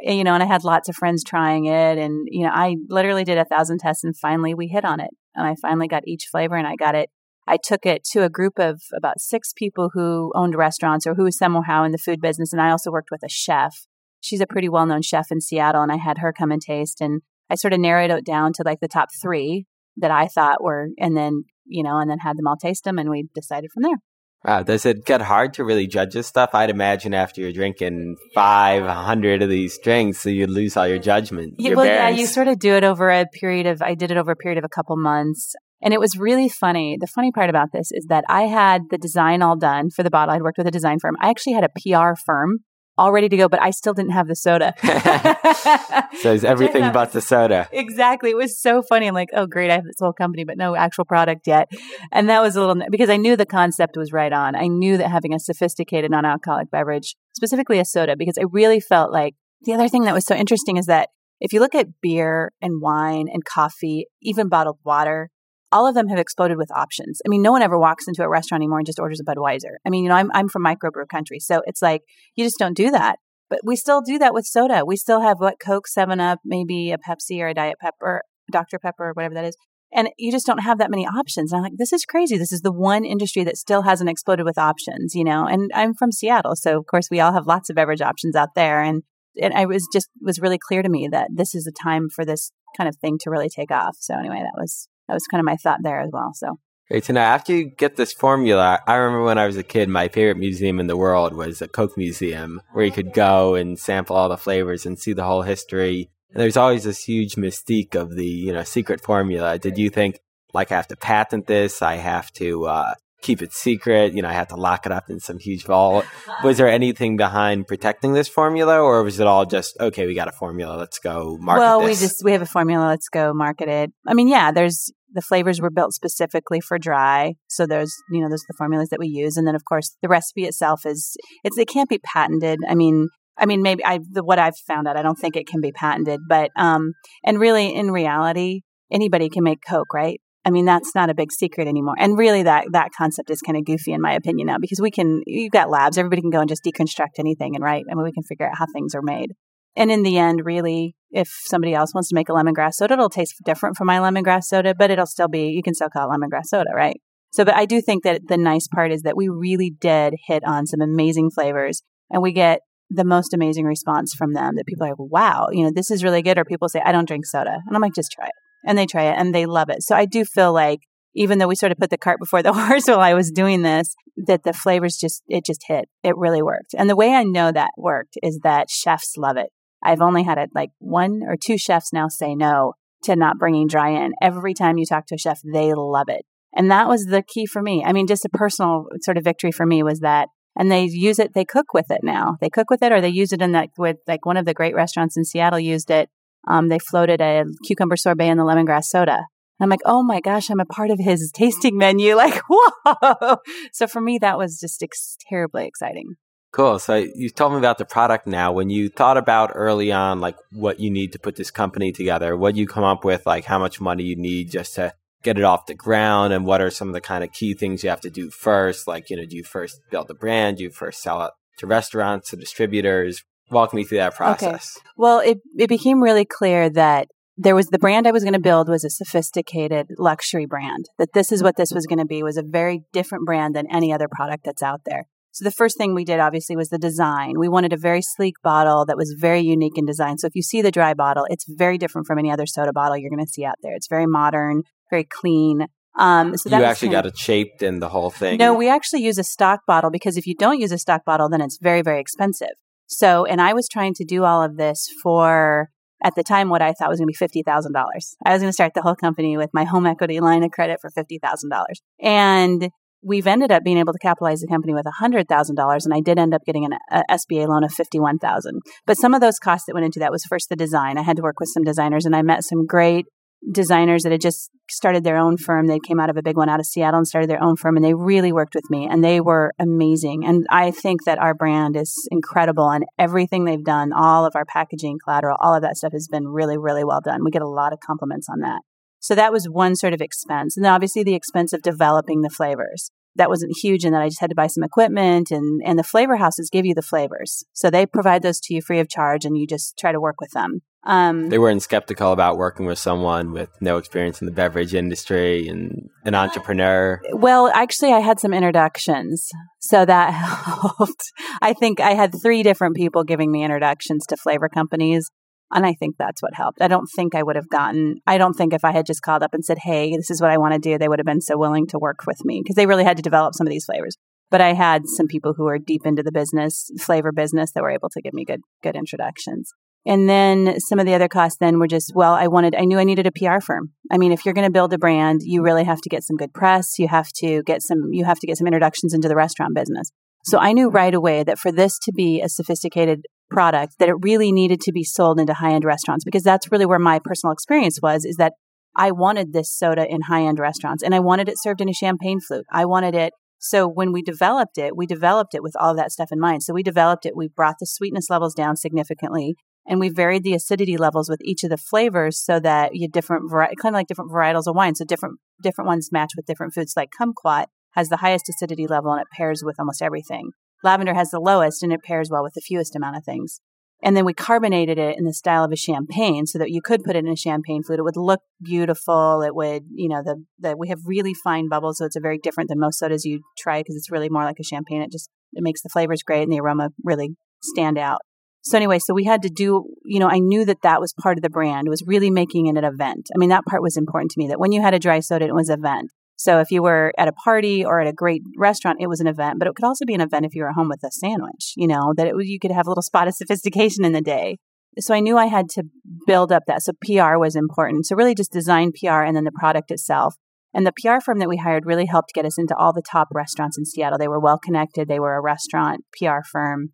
[0.00, 1.98] you know, and I had lots of friends trying it.
[1.98, 5.10] And, you know, I literally did a thousand tests and finally we hit on it.
[5.34, 7.10] And I finally got each flavor and I got it.
[7.46, 11.24] I took it to a group of about six people who owned restaurants or who
[11.24, 12.52] was somehow in the food business.
[12.52, 13.86] And I also worked with a chef.
[14.20, 15.82] She's a pretty well known chef in Seattle.
[15.82, 17.00] And I had her come and taste.
[17.00, 19.66] And I sort of narrowed it down to like the top three
[19.96, 22.98] that I thought were, and then, you know, and then had them all taste them.
[22.98, 23.96] And we decided from there.
[24.44, 26.50] Wow, does it get hard to really judge this stuff?
[26.54, 30.98] I'd imagine after you're drinking five hundred of these drinks, so you lose all your
[30.98, 31.54] judgment.
[31.58, 33.82] Yeah, your well, yeah, you sort of do it over a period of.
[33.82, 36.96] I did it over a period of a couple months, and it was really funny.
[37.00, 40.10] The funny part about this is that I had the design all done for the
[40.10, 40.34] bottle.
[40.34, 41.16] I'd worked with a design firm.
[41.20, 42.60] I actually had a PR firm
[42.98, 44.74] all ready to go, but I still didn't have the soda.
[46.20, 47.68] so it's everything but the soda.
[47.72, 48.30] Exactly.
[48.30, 49.06] It was so funny.
[49.06, 49.70] I'm like, oh, great.
[49.70, 51.70] I have this whole company, but no actual product yet.
[52.12, 54.54] And that was a little, because I knew the concept was right on.
[54.54, 58.80] I knew that having a sophisticated non alcoholic beverage, specifically a soda, because I really
[58.80, 61.08] felt like the other thing that was so interesting is that
[61.40, 65.30] if you look at beer and wine and coffee, even bottled water,
[65.70, 67.20] all of them have exploded with options.
[67.26, 69.76] I mean, no one ever walks into a restaurant anymore and just orders a Budweiser.
[69.86, 71.40] I mean, you know, I'm, I'm from microbrew country.
[71.40, 72.02] So it's like,
[72.34, 73.18] you just don't do that.
[73.50, 74.84] But we still do that with soda.
[74.86, 78.78] We still have what Coke, 7 Up, maybe a Pepsi or a Diet Pepper, Dr.
[78.78, 79.56] Pepper, or whatever that is.
[79.90, 81.50] And you just don't have that many options.
[81.50, 82.36] And I'm like, this is crazy.
[82.36, 85.46] This is the one industry that still hasn't exploded with options, you know?
[85.46, 86.56] And I'm from Seattle.
[86.56, 88.82] So of course we all have lots of beverage options out there.
[88.82, 89.02] And,
[89.40, 92.26] and I was just, was really clear to me that this is a time for
[92.26, 93.96] this kind of thing to really take off.
[93.98, 96.30] So anyway, that was, that was kind of my thought there as well.
[96.34, 96.58] So
[96.90, 97.20] Great to know.
[97.20, 100.80] After you get this formula, I remember when I was a kid, my favorite museum
[100.80, 104.38] in the world was a Coke Museum, where you could go and sample all the
[104.38, 106.08] flavors and see the whole history.
[106.30, 109.58] And there's always this huge mystique of the, you know, secret formula.
[109.58, 110.20] Did you think,
[110.54, 111.82] like, I have to patent this?
[111.82, 114.14] I have to uh, keep it secret?
[114.14, 116.06] You know, I have to lock it up in some huge vault.
[116.42, 120.06] Was there anything behind protecting this formula, or was it all just okay?
[120.06, 120.76] We got a formula.
[120.76, 121.60] Let's go market.
[121.60, 121.64] It.
[121.64, 122.00] Well, this?
[122.00, 122.86] we just we have a formula.
[122.86, 123.92] Let's go market it.
[124.06, 127.34] I mean, yeah, there's the flavors were built specifically for dry.
[127.48, 129.36] So there's, you know, those are the formulas that we use.
[129.36, 132.60] And then of course the recipe itself is, it's, it can't be patented.
[132.68, 135.46] I mean, I mean, maybe I, the, what I've found out, I don't think it
[135.46, 136.92] can be patented, but, um,
[137.24, 140.20] and really in reality, anybody can make Coke, right?
[140.44, 141.94] I mean, that's not a big secret anymore.
[141.98, 144.90] And really that, that concept is kind of goofy in my opinion now because we
[144.90, 147.84] can, you've got labs, everybody can go and just deconstruct anything and write.
[147.90, 149.32] I mean, we can figure out how things are made.
[149.76, 153.08] And in the end, really, if somebody else wants to make a lemongrass soda, it'll
[153.08, 156.14] taste different from my lemongrass soda, but it'll still be, you can still call it
[156.14, 157.00] lemongrass soda, right?
[157.30, 160.42] So, but I do think that the nice part is that we really did hit
[160.46, 164.86] on some amazing flavors and we get the most amazing response from them that people
[164.86, 166.38] are like, wow, you know, this is really good.
[166.38, 167.58] Or people say, I don't drink soda.
[167.66, 168.32] And I'm like, just try it.
[168.66, 169.82] And they try it and they love it.
[169.82, 170.80] So I do feel like
[171.14, 173.62] even though we sort of put the cart before the horse while I was doing
[173.62, 173.94] this,
[174.26, 175.88] that the flavors just, it just hit.
[176.02, 176.74] It really worked.
[176.76, 179.50] And the way I know that worked is that chefs love it.
[179.82, 183.68] I've only had it like one or two chefs now say no to not bringing
[183.68, 184.12] dry in.
[184.20, 186.24] Every time you talk to a chef, they love it.
[186.54, 187.84] And that was the key for me.
[187.86, 191.18] I mean, just a personal sort of victory for me was that, and they use
[191.18, 192.36] it, they cook with it now.
[192.40, 194.54] They cook with it or they use it in that with like one of the
[194.54, 196.08] great restaurants in Seattle used it.
[196.48, 199.26] Um, they floated a cucumber sorbet in the lemongrass soda.
[199.60, 202.14] I'm like, oh my gosh, I'm a part of his tasting menu.
[202.14, 203.36] Like, whoa.
[203.72, 206.14] So for me, that was just ex- terribly exciting.
[206.50, 206.78] Cool.
[206.78, 208.52] So you told me about the product now.
[208.52, 212.36] When you thought about early on, like what you need to put this company together,
[212.36, 215.44] what you come up with, like how much money you need just to get it
[215.44, 218.00] off the ground, and what are some of the kind of key things you have
[218.00, 218.86] to do first?
[218.88, 220.56] Like, you know, do you first build the brand?
[220.56, 223.22] Do you first sell it to restaurants, to distributors?
[223.50, 224.76] Walk me through that process.
[224.76, 224.88] Okay.
[224.96, 228.40] Well, it, it became really clear that there was the brand I was going to
[228.40, 230.86] build was a sophisticated luxury brand.
[230.98, 233.66] That this is what this was going to be was a very different brand than
[233.70, 235.06] any other product that's out there.
[235.38, 237.38] So the first thing we did obviously was the design.
[237.38, 240.18] We wanted a very sleek bottle that was very unique in design.
[240.18, 242.96] So if you see the dry bottle, it's very different from any other soda bottle
[242.96, 243.76] you're going to see out there.
[243.76, 245.68] It's very modern, very clean.
[245.96, 248.38] Um, so you actually got it shaped in the whole thing.
[248.38, 251.28] No, we actually use a stock bottle because if you don't use a stock bottle,
[251.28, 252.56] then it's very, very expensive.
[252.88, 255.70] So, and I was trying to do all of this for
[256.02, 258.16] at the time what I thought was going to be fifty thousand dollars.
[258.24, 260.80] I was going to start the whole company with my home equity line of credit
[260.80, 262.70] for fifty thousand dollars, and
[263.02, 266.34] we've ended up being able to capitalize the company with $100,000 and I did end
[266.34, 268.60] up getting an a SBA loan of 51,000.
[268.86, 270.98] But some of those costs that went into that was first the design.
[270.98, 273.06] I had to work with some designers and I met some great
[273.52, 275.66] designers that had just started their own firm.
[275.66, 277.76] They came out of a big one out of Seattle and started their own firm
[277.76, 280.24] and they really worked with me and they were amazing.
[280.26, 284.44] And I think that our brand is incredible and everything they've done, all of our
[284.44, 287.24] packaging, collateral, all of that stuff has been really, really well done.
[287.24, 288.62] We get a lot of compliments on that.
[289.08, 290.54] So that was one sort of expense.
[290.54, 292.90] And then obviously the expense of developing the flavors.
[293.16, 295.82] That wasn't huge and that I just had to buy some equipment and, and the
[295.82, 297.42] flavor houses give you the flavors.
[297.54, 300.20] So they provide those to you free of charge and you just try to work
[300.20, 300.60] with them.
[300.84, 305.48] Um, they weren't skeptical about working with someone with no experience in the beverage industry
[305.48, 307.00] and an entrepreneur.
[307.14, 310.10] Well, actually, I had some introductions, so that
[310.78, 311.12] helped.
[311.40, 315.10] I think I had three different people giving me introductions to flavor companies.
[315.52, 316.60] And I think that's what helped.
[316.60, 319.22] I don't think I would have gotten, I don't think if I had just called
[319.22, 321.20] up and said, hey, this is what I want to do, they would have been
[321.20, 323.64] so willing to work with me because they really had to develop some of these
[323.64, 323.96] flavors.
[324.30, 327.70] But I had some people who are deep into the business, flavor business, that were
[327.70, 329.50] able to give me good, good introductions.
[329.86, 332.78] And then some of the other costs then were just, well, I wanted, I knew
[332.78, 333.70] I needed a PR firm.
[333.90, 336.16] I mean, if you're going to build a brand, you really have to get some
[336.16, 336.78] good press.
[336.78, 339.90] You have to get some, you have to get some introductions into the restaurant business.
[340.24, 343.96] So I knew right away that for this to be a sophisticated product that it
[344.00, 347.78] really needed to be sold into high-end restaurants because that's really where my personal experience
[347.82, 348.34] was is that
[348.74, 352.20] I wanted this soda in high-end restaurants and I wanted it served in a champagne
[352.20, 352.46] flute.
[352.52, 355.92] I wanted it so when we developed it, we developed it with all of that
[355.92, 356.42] stuff in mind.
[356.42, 359.36] So we developed it, we brought the sweetness levels down significantly
[359.66, 363.30] and we varied the acidity levels with each of the flavors so that you different
[363.30, 364.74] vari- kind of like different varietals of wine.
[364.74, 366.74] So different different ones match with different foods.
[366.76, 370.30] Like kumquat has the highest acidity level and it pairs with almost everything.
[370.62, 373.40] Lavender has the lowest and it pairs well with the fewest amount of things.
[373.82, 376.82] And then we carbonated it in the style of a champagne so that you could
[376.82, 377.78] put it in a champagne flute.
[377.78, 379.22] It would look beautiful.
[379.22, 382.18] It would, you know, the, the we have really fine bubbles, so it's a very
[382.18, 384.82] different than most sodas you try because it's really more like a champagne.
[384.82, 388.00] It just it makes the flavors great and the aroma really stand out.
[388.42, 391.18] So anyway, so we had to do, you know, I knew that that was part
[391.18, 391.68] of the brand.
[391.68, 393.08] Was really making it an event.
[393.14, 395.26] I mean, that part was important to me that when you had a dry soda,
[395.26, 395.92] it was an event.
[396.18, 399.06] So if you were at a party or at a great restaurant, it was an
[399.06, 401.52] event, but it could also be an event if you were home with a sandwich,
[401.56, 404.00] you know, that it was, you could have a little spot of sophistication in the
[404.00, 404.38] day.
[404.80, 405.62] So I knew I had to
[406.08, 406.62] build up that.
[406.62, 407.86] So PR was important.
[407.86, 410.16] So really just design PR and then the product itself.
[410.52, 413.08] And the PR firm that we hired really helped get us into all the top
[413.14, 413.98] restaurants in Seattle.
[413.98, 414.88] They were well connected.
[414.88, 416.70] They were a restaurant PR firm.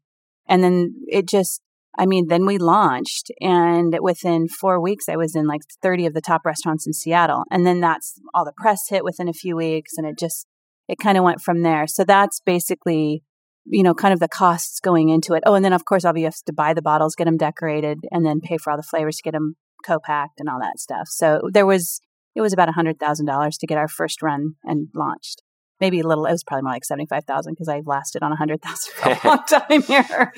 [0.48, 1.60] And then it just
[1.98, 6.14] I mean, then we launched, and within four weeks, I was in like 30 of
[6.14, 7.44] the top restaurants in Seattle.
[7.50, 10.46] And then that's all the press hit within a few weeks, and it just,
[10.88, 11.86] it kind of went from there.
[11.86, 13.22] So that's basically,
[13.64, 15.42] you know, kind of the costs going into it.
[15.46, 17.98] Oh, and then of course, obviously, you have to buy the bottles, get them decorated,
[18.10, 20.78] and then pay for all the flavors to get them co packed and all that
[20.78, 21.08] stuff.
[21.08, 22.00] So there was,
[22.34, 25.42] it was about $100,000 to get our first run and launched
[25.80, 29.10] maybe a little it was probably more like 75,000 because I lasted on 100,000 for
[29.10, 30.32] a long time here.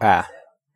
[0.00, 0.28] Ah,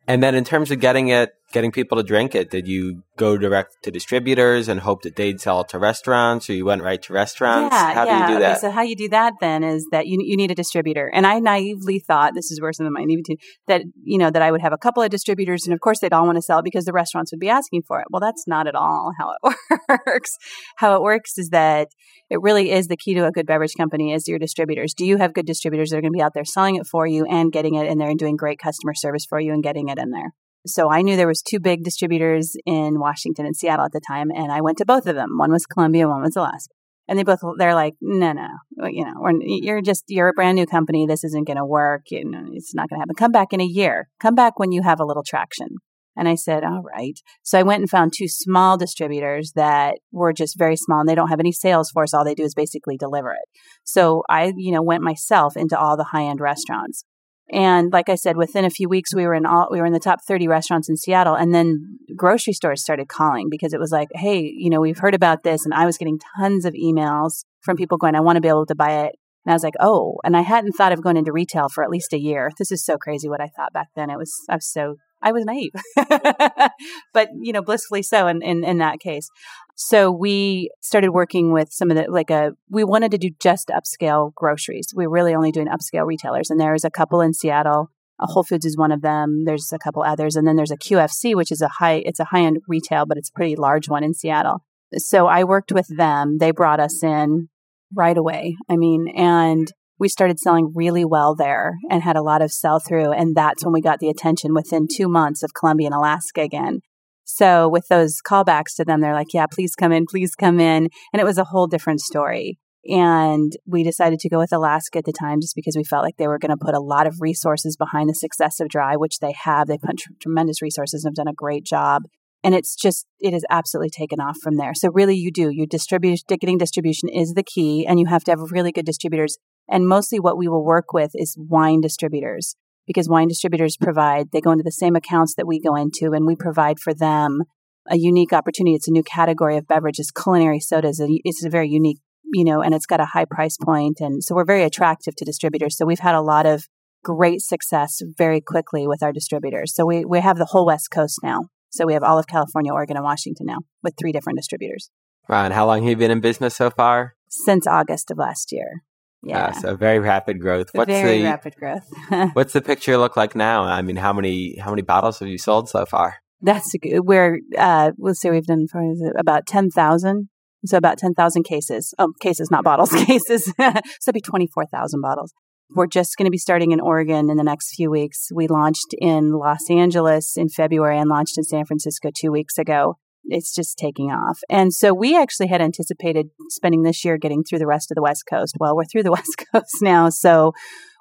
[0.09, 3.37] and then in terms of getting it, getting people to drink it, did you go
[3.37, 7.01] direct to distributors and hope that they'd sell it to restaurants or you went right
[7.01, 7.73] to restaurants?
[7.73, 8.27] Yeah, how yeah.
[8.27, 8.51] do you do that?
[8.51, 11.09] Okay, so how you do that then is that you, you need a distributor.
[11.13, 14.41] And I naively thought, this is where some of my naivety, that, you know, that
[14.41, 16.61] I would have a couple of distributors and of course they'd all want to sell
[16.61, 18.07] because the restaurants would be asking for it.
[18.09, 20.37] Well, that's not at all how it works.
[20.77, 21.89] how it works is that
[22.29, 24.93] it really is the key to a good beverage company is your distributors.
[24.93, 27.07] Do you have good distributors that are going to be out there selling it for
[27.07, 29.89] you and getting it in there and doing great customer service for you and getting
[29.89, 30.33] it in there?
[30.67, 34.29] So I knew there was two big distributors in Washington and Seattle at the time,
[34.29, 35.37] and I went to both of them.
[35.37, 36.73] One was Columbia, one was Alaska.
[37.07, 40.67] And they both they're like, no, no, you know, you're just you're a brand new
[40.67, 41.07] company.
[41.07, 42.03] This isn't going to work.
[42.11, 43.15] You know, it's not going to happen.
[43.15, 44.09] Come back in a year.
[44.19, 45.69] Come back when you have a little traction.
[46.15, 47.17] And I said, all right.
[47.43, 51.15] So I went and found two small distributors that were just very small and they
[51.15, 52.13] don't have any sales force.
[52.13, 53.47] All they do is basically deliver it.
[53.85, 57.05] So I, you know, went myself into all the high end restaurants.
[57.51, 59.93] And like I said, within a few weeks, we were in all, we were in
[59.93, 61.35] the top 30 restaurants in Seattle.
[61.35, 65.15] And then grocery stores started calling because it was like, Hey, you know, we've heard
[65.15, 65.65] about this.
[65.65, 68.67] And I was getting tons of emails from people going, I want to be able
[68.67, 69.15] to buy it.
[69.45, 71.89] And I was like, oh, and I hadn't thought of going into retail for at
[71.89, 72.51] least a year.
[72.57, 74.09] This is so crazy what I thought back then.
[74.09, 75.71] It was, I was so I was naive,
[77.13, 79.29] but you know, blissfully so in, in, in that case.
[79.75, 83.69] So we started working with some of the like a we wanted to do just
[83.69, 84.93] upscale groceries.
[84.95, 87.91] We were really only doing upscale retailers, and there's a couple in Seattle.
[88.19, 89.45] A Whole Foods is one of them.
[89.45, 92.25] There's a couple others, and then there's a QFC, which is a high it's a
[92.25, 94.63] high end retail, but it's a pretty large one in Seattle.
[94.97, 96.39] So I worked with them.
[96.39, 97.49] They brought us in
[97.95, 98.57] right away.
[98.69, 102.79] I mean, and we started selling really well there and had a lot of sell
[102.79, 103.11] through.
[103.11, 106.79] And that's when we got the attention within two months of Columbia and Alaska again.
[107.25, 110.89] So with those callbacks to them, they're like, yeah, please come in, please come in.
[111.13, 112.57] And it was a whole different story.
[112.85, 116.15] And we decided to go with Alaska at the time just because we felt like
[116.17, 119.19] they were going to put a lot of resources behind the success of Dry, which
[119.19, 119.67] they have.
[119.67, 122.03] They put tr- tremendous resources and have done a great job.
[122.41, 124.73] And it's just, it has absolutely taken off from there.
[124.73, 128.31] So really you do, you distribute, getting distribution is the key and you have to
[128.31, 129.37] have really good distributors
[129.69, 132.55] and mostly what we will work with is wine distributors
[132.89, 136.25] because wine distributors provide, they go into the same accounts that we go into and
[136.25, 137.43] we provide for them
[137.87, 138.75] a unique opportunity.
[138.75, 140.11] It's a new category of beverages.
[140.11, 141.99] Culinary sodas, it's a very unique,
[142.33, 143.97] you know, and it's got a high price point.
[143.99, 145.77] And so we're very attractive to distributors.
[145.77, 146.67] So we've had a lot of
[147.03, 149.75] great success very quickly with our distributors.
[149.75, 151.43] So we, we have the whole West Coast now.
[151.69, 154.89] So we have all of California, Oregon, and Washington now with three different distributors.
[155.27, 157.13] Ron, how long have you been in business so far?
[157.29, 158.81] Since August of last year.
[159.23, 159.47] Yeah.
[159.47, 160.69] Uh, so very rapid growth.
[160.73, 161.87] What's very the, rapid growth.
[162.33, 163.63] what's the picture look like now?
[163.63, 166.17] I mean, how many how many bottles have you sold so far?
[166.41, 167.01] That's good.
[167.01, 168.81] We're uh, let's say we've done for
[169.17, 170.29] about ten thousand.
[170.65, 171.93] So about ten thousand cases.
[171.99, 172.91] Oh, cases, not bottles.
[173.05, 173.45] cases.
[173.45, 175.33] so it'd be twenty four thousand bottles.
[175.75, 178.29] We're just going to be starting in Oregon in the next few weeks.
[178.33, 182.97] We launched in Los Angeles in February and launched in San Francisco two weeks ago
[183.25, 184.39] it's just taking off.
[184.49, 188.01] And so we actually had anticipated spending this year getting through the rest of the
[188.01, 188.55] West Coast.
[188.59, 190.09] Well, we're through the West Coast now.
[190.09, 190.53] So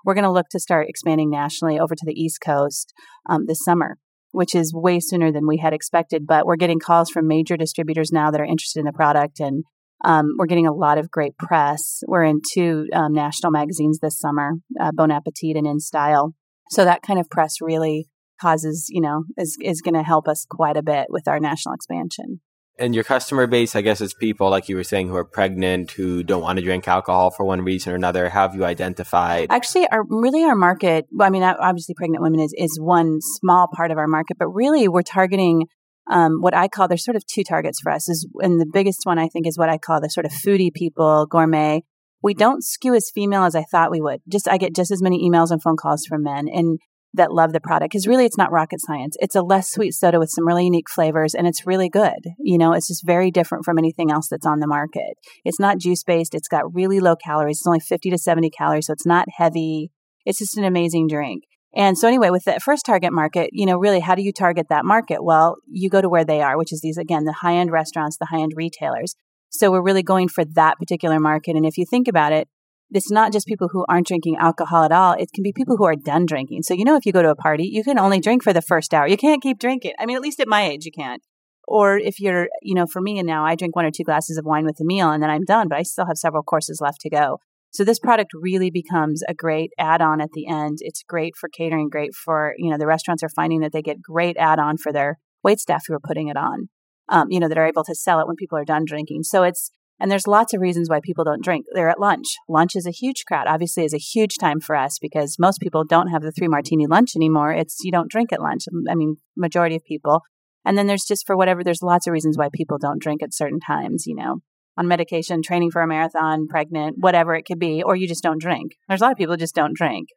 [0.05, 2.93] we're going to look to start expanding nationally over to the East Coast
[3.29, 3.99] um, this summer,
[4.33, 6.27] which is way sooner than we had expected.
[6.27, 9.41] But we're getting calls from major distributors now that are interested in the product.
[9.41, 9.65] And
[10.05, 12.03] um, we're getting a lot of great press.
[12.07, 16.35] We're in two um, national magazines this summer, uh, Bon Appetit and In Style.
[16.71, 18.09] So that kind of press really
[18.41, 21.75] causes, you know, is, is going to help us quite a bit with our national
[21.75, 22.41] expansion.
[22.81, 25.91] And your customer base, I guess, is people like you were saying who are pregnant,
[25.91, 28.29] who don't want to drink alcohol for one reason or another.
[28.29, 29.49] How have you identified?
[29.51, 31.07] Actually, our really our market.
[31.11, 34.47] Well, I mean, obviously, pregnant women is is one small part of our market, but
[34.47, 35.65] really, we're targeting
[36.09, 38.09] um, what I call there's sort of two targets for us.
[38.09, 40.73] Is and the biggest one I think is what I call the sort of foodie
[40.73, 41.83] people, gourmet.
[42.23, 44.21] We don't skew as female as I thought we would.
[44.29, 46.79] Just I get just as many emails and phone calls from men, and
[47.15, 49.17] that love the product because really it's not rocket science.
[49.21, 52.19] It's a less sweet soda with some really unique flavors and it's really good.
[52.39, 55.17] You know, it's just very different from anything else that's on the market.
[55.45, 56.35] It's not juice based.
[56.35, 57.59] It's got really low calories.
[57.59, 58.87] It's only 50 to 70 calories.
[58.87, 59.91] So it's not heavy.
[60.27, 61.45] It's just an amazing drink.
[61.75, 64.67] And so anyway, with that first target market, you know, really, how do you target
[64.69, 65.23] that market?
[65.23, 68.17] Well, you go to where they are, which is these, again, the high end restaurants,
[68.17, 69.15] the high end retailers.
[69.51, 71.57] So we're really going for that particular market.
[71.57, 72.49] And if you think about it,
[72.91, 75.13] it's not just people who aren't drinking alcohol at all.
[75.13, 76.63] It can be people who are done drinking.
[76.63, 78.63] So, you know, if you go to a party, you can only drink for the
[78.63, 79.07] first hour.
[79.07, 79.93] You can't keep drinking.
[79.99, 81.23] I mean, at least at my age, you can't.
[81.67, 84.39] Or if you're, you know, for me and now I drink one or two glasses
[84.39, 86.81] of wine with a meal and then I'm done, but I still have several courses
[86.81, 87.41] left to go.
[87.71, 90.79] So this product really becomes a great add-on at the end.
[90.81, 94.01] It's great for catering, great for, you know, the restaurants are finding that they get
[94.01, 96.71] great add-on for their wait staff who are putting it on.
[97.11, 99.23] Um, you know, that are able to sell it when people are done drinking.
[99.23, 101.67] So it's and there's lots of reasons why people don't drink.
[101.73, 102.27] They're at lunch.
[102.49, 103.47] Lunch is a huge crowd.
[103.49, 106.87] Obviously, is a huge time for us because most people don't have the three martini
[106.87, 107.53] lunch anymore.
[107.53, 108.65] It's you don't drink at lunch.
[108.89, 110.23] I mean, majority of people.
[110.65, 111.65] And then there's just for whatever.
[111.65, 114.05] There's lots of reasons why people don't drink at certain times.
[114.07, 114.39] You know,
[114.77, 118.41] on medication, training for a marathon, pregnant, whatever it could be, or you just don't
[118.41, 118.73] drink.
[118.89, 120.09] There's a lot of people just don't drink.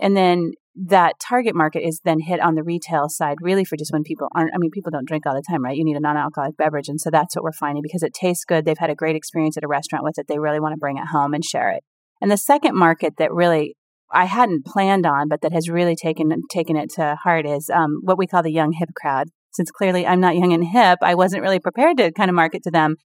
[0.00, 0.52] And then
[0.86, 4.28] that target market is then hit on the retail side really for just when people
[4.34, 5.76] aren't i mean people don't drink all the time right?
[5.76, 8.64] You need a non-alcoholic beverage and so that's what we're finding because it tastes good.
[8.64, 10.26] They've had a great experience at a restaurant with it.
[10.28, 11.82] They really want to bring it home and share it.
[12.20, 13.74] And the second market that really
[14.12, 18.00] i hadn't planned on but that has really taken taken it to heart is um,
[18.02, 19.28] what we call the young hip crowd.
[19.50, 22.62] Since clearly i'm not young and hip i wasn't really prepared to kind of market
[22.64, 22.96] to them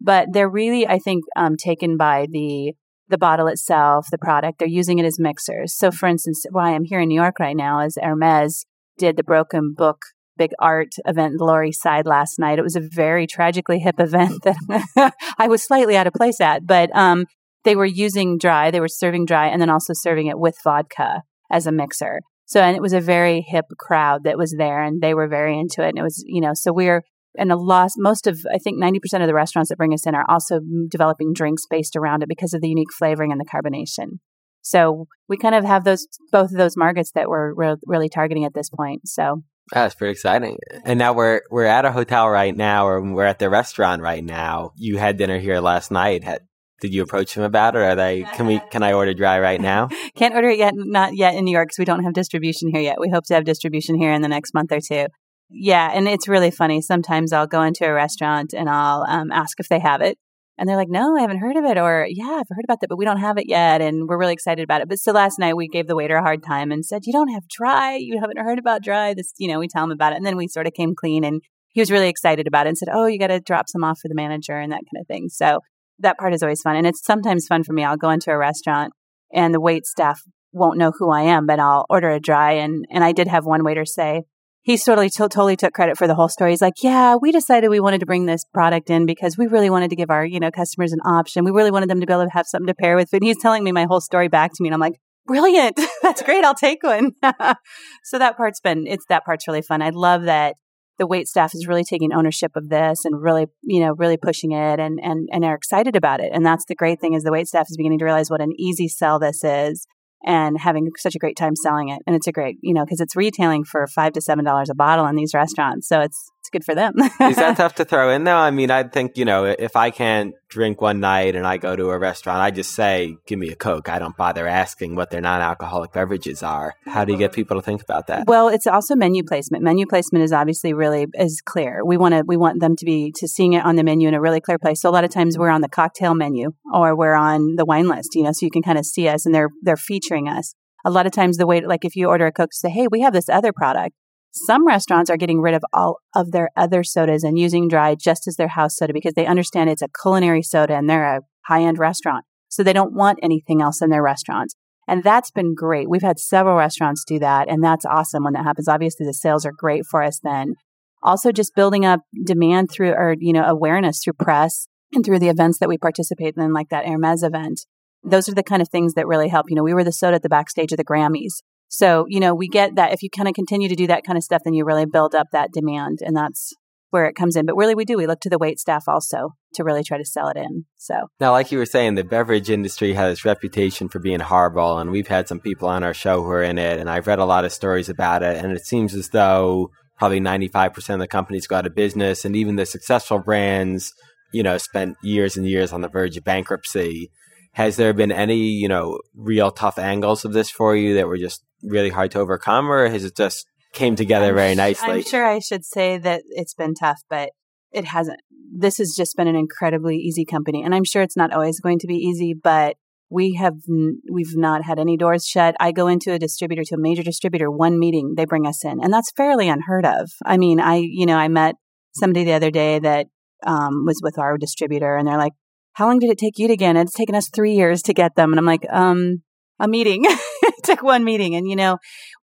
[0.00, 2.72] but they're really i think um, taken by the
[3.08, 4.58] the bottle itself, the product.
[4.58, 5.76] They're using it as mixers.
[5.76, 8.64] So, for instance, why I'm here in New York right now is Hermes
[8.98, 9.98] did the Broken Book
[10.36, 12.58] big art event in East Side last night.
[12.58, 16.66] It was a very tragically hip event that I was slightly out of place at,
[16.66, 17.26] but um,
[17.64, 18.70] they were using dry.
[18.70, 22.20] They were serving dry and then also serving it with vodka as a mixer.
[22.46, 25.58] So, and it was a very hip crowd that was there and they were very
[25.58, 25.90] into it.
[25.90, 27.02] And it was, you know, so we're
[27.36, 30.14] and a lot, most of, I think 90% of the restaurants that bring us in
[30.14, 34.18] are also developing drinks based around it because of the unique flavoring and the carbonation.
[34.62, 38.44] So we kind of have those, both of those markets that we're re- really targeting
[38.44, 39.08] at this point.
[39.08, 40.58] So that's pretty exciting.
[40.84, 44.24] And now we're we're at a hotel right now, or we're at the restaurant right
[44.24, 44.72] now.
[44.76, 46.24] You had dinner here last night.
[46.24, 46.40] Had,
[46.80, 47.78] did you approach them about it?
[47.78, 48.22] Or are they?
[48.22, 48.60] Can we?
[48.70, 49.88] Can I order dry right now?
[50.16, 50.74] Can't order it yet.
[50.74, 53.00] Not yet in New York because we don't have distribution here yet.
[53.00, 55.06] We hope to have distribution here in the next month or two.
[55.50, 56.80] Yeah, and it's really funny.
[56.80, 60.18] Sometimes I'll go into a restaurant and I'll um, ask if they have it.
[60.58, 61.78] And they're like, no, I haven't heard of it.
[61.78, 63.80] Or, yeah, I've heard about that, but we don't have it yet.
[63.80, 64.88] And we're really excited about it.
[64.88, 67.32] But so last night we gave the waiter a hard time and said, you don't
[67.32, 67.94] have dry.
[67.94, 69.14] You haven't heard about dry.
[69.14, 70.16] This, you know, we tell him about it.
[70.16, 72.78] And then we sort of came clean and he was really excited about it and
[72.78, 75.06] said, oh, you got to drop some off for the manager and that kind of
[75.06, 75.28] thing.
[75.28, 75.60] So
[76.00, 76.74] that part is always fun.
[76.74, 77.84] And it's sometimes fun for me.
[77.84, 78.92] I'll go into a restaurant
[79.32, 82.54] and the wait staff won't know who I am, but I'll order a dry.
[82.54, 84.24] And, and I did have one waiter say,
[84.68, 86.50] he totally totally took credit for the whole story.
[86.50, 89.70] He's like, "Yeah, we decided we wanted to bring this product in because we really
[89.70, 91.42] wanted to give our you know customers an option.
[91.42, 93.38] We really wanted them to be able to have something to pair with." And he's
[93.40, 95.80] telling me my whole story back to me, and I'm like, "Brilliant!
[96.02, 96.44] That's great.
[96.44, 97.12] I'll take one."
[98.04, 99.80] so that part's been it's that part's really fun.
[99.80, 100.56] I love that
[100.98, 104.52] the wait staff is really taking ownership of this and really you know really pushing
[104.52, 106.30] it and and and are excited about it.
[106.30, 108.52] And that's the great thing is the wait staff is beginning to realize what an
[108.58, 109.86] easy sell this is
[110.24, 112.02] and having such a great time selling it.
[112.06, 114.74] And it's a great, you know, because it's retailing for five to seven dollars a
[114.74, 115.88] bottle in these restaurants.
[115.88, 116.94] So it's it's good for them.
[116.98, 118.36] Is that tough to throw in though?
[118.36, 121.76] I mean, I think, you know, if I can't drink one night and I go
[121.76, 123.88] to a restaurant, I just say, give me a Coke.
[123.88, 126.74] I don't bother asking what their non alcoholic beverages are.
[126.86, 128.26] How do you get people to think about that?
[128.26, 129.62] Well, it's also menu placement.
[129.62, 131.84] Menu placement is obviously really is clear.
[131.84, 134.14] We want to we want them to be to seeing it on the menu in
[134.14, 134.80] a really clear place.
[134.80, 137.88] So a lot of times we're on the cocktail menu or we're on the wine
[137.88, 140.54] list, you know, so you can kind of see us and they're they're featuring us.
[140.84, 143.00] A lot of times the way like if you order a Coke, say, hey, we
[143.00, 143.94] have this other product
[144.32, 148.28] some restaurants are getting rid of all of their other sodas and using dry just
[148.28, 151.62] as their house soda because they understand it's a culinary soda and they're a high
[151.62, 152.24] end restaurant.
[152.48, 154.54] So they don't want anything else in their restaurants.
[154.86, 155.90] And that's been great.
[155.90, 157.48] We've had several restaurants do that.
[157.48, 158.68] And that's awesome when that happens.
[158.68, 160.54] Obviously, the sales are great for us then.
[161.02, 165.28] Also, just building up demand through or, you know, awareness through press and through the
[165.28, 167.66] events that we participate in, like that Hermes event.
[168.02, 169.46] Those are the kind of things that really help.
[169.50, 172.34] You know, we were the soda at the backstage of the Grammys So, you know,
[172.34, 174.54] we get that if you kind of continue to do that kind of stuff, then
[174.54, 175.98] you really build up that demand.
[176.02, 176.54] And that's
[176.90, 177.46] where it comes in.
[177.46, 177.96] But really, we do.
[177.96, 180.64] We look to the wait staff also to really try to sell it in.
[180.76, 184.78] So now, like you were saying, the beverage industry has its reputation for being horrible,
[184.78, 187.18] and we've had some people on our show who are in it, and I've read
[187.18, 191.08] a lot of stories about it, and it seems as though probably 95% of the
[191.08, 193.92] companies go out of business, and even the successful brands,
[194.32, 197.10] you know, spent years and years on the verge of bankruptcy.
[197.52, 201.16] Has there been any, you know, real tough angles of this for you that were
[201.16, 204.88] just really hard to overcome, or has it just came together I'm very nicely?
[204.88, 207.30] I'm sure I should say that it's been tough, but
[207.72, 208.20] it hasn't.
[208.50, 211.78] This has just been an incredibly easy company, and I'm sure it's not always going
[211.80, 212.76] to be easy, but
[213.10, 215.54] we have n- we've not had any doors shut.
[215.60, 218.80] I go into a distributor to a major distributor, one meeting, they bring us in,
[218.82, 220.10] and that's fairly unheard of.
[220.24, 221.56] I mean, I you know I met
[221.94, 223.06] somebody the other day that
[223.46, 225.32] um, was with our distributor, and they're like,
[225.74, 226.76] "How long did it take you to get?" In?
[226.76, 229.22] It's taken us three years to get them, and I'm like, um,
[229.58, 230.04] a meeting.
[230.08, 231.78] it took one meeting, and you know,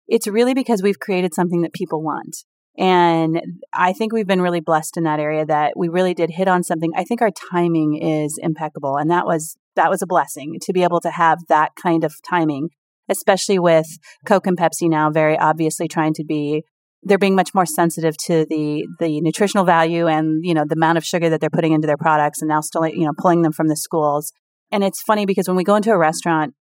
[0.07, 2.43] it's really because we've created something that people want.
[2.77, 3.39] And
[3.71, 6.63] I think we've been really blessed in that area that we really did hit on
[6.63, 6.91] something.
[6.95, 8.97] I think our timing is impeccable.
[8.97, 12.15] And that was, that was a blessing to be able to have that kind of
[12.27, 12.69] timing,
[13.09, 13.85] especially with
[14.25, 16.63] Coke and Pepsi now very obviously trying to be,
[17.03, 20.97] they're being much more sensitive to the, the nutritional value and, you know, the amount
[20.97, 23.51] of sugar that they're putting into their products and now still, you know, pulling them
[23.51, 24.31] from the schools.
[24.71, 26.55] And it's funny because when we go into a restaurant,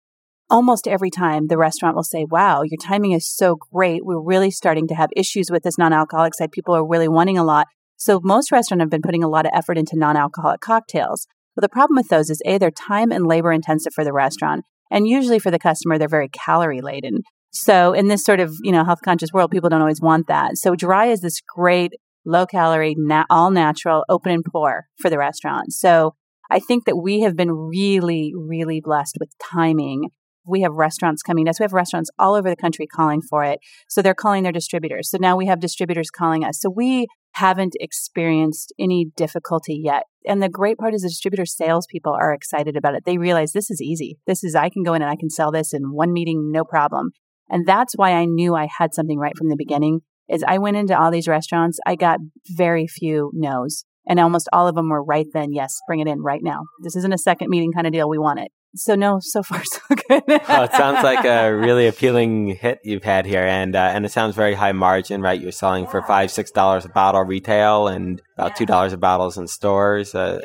[0.51, 4.05] almost every time the restaurant will say, Wow, your timing is so great.
[4.05, 6.53] We're really starting to have issues with this non alcoholic side.
[6.53, 7.66] People are really wanting a lot.
[7.96, 11.26] So most restaurants have been putting a lot of effort into non alcoholic cocktails.
[11.55, 14.64] But the problem with those is A, they're time and labor intensive for the restaurant.
[14.90, 17.20] And usually for the customer, they're very calorie laden.
[17.51, 20.57] So in this sort of, you know, health conscious world, people don't always want that.
[20.57, 21.92] So dry is this great
[22.24, 25.72] low calorie, na- all natural, open and pour for the restaurant.
[25.72, 26.14] So
[26.51, 30.11] I think that we have been really, really blessed with timing
[30.47, 31.61] we have restaurants coming to us.
[31.61, 33.61] We have restaurants all over the country calling for it.
[33.88, 35.11] So they're calling their distributors.
[35.11, 36.61] So now we have distributors calling us.
[36.61, 40.05] So we haven't experienced any difficulty yet.
[40.26, 43.05] And the great part is the distributor salespeople are excited about it.
[43.07, 44.18] They realize this is easy.
[44.26, 46.64] This is, I can go in and I can sell this in one meeting, no
[46.64, 47.11] problem.
[47.49, 50.76] And that's why I knew I had something right from the beginning is I went
[50.76, 51.78] into all these restaurants.
[51.86, 55.53] I got very few no's and almost all of them were right then.
[55.53, 56.64] Yes, bring it in right now.
[56.82, 58.09] This isn't a second meeting kind of deal.
[58.09, 58.51] We want it.
[58.75, 60.23] So no, so far so good.
[60.29, 64.12] oh, it sounds like a really appealing hit you've had here, and uh, and it
[64.12, 65.41] sounds very high margin, right?
[65.41, 69.37] You're selling for five, six dollars a bottle retail, and about two dollars a bottles
[69.37, 70.14] in stores.
[70.14, 70.41] Uh,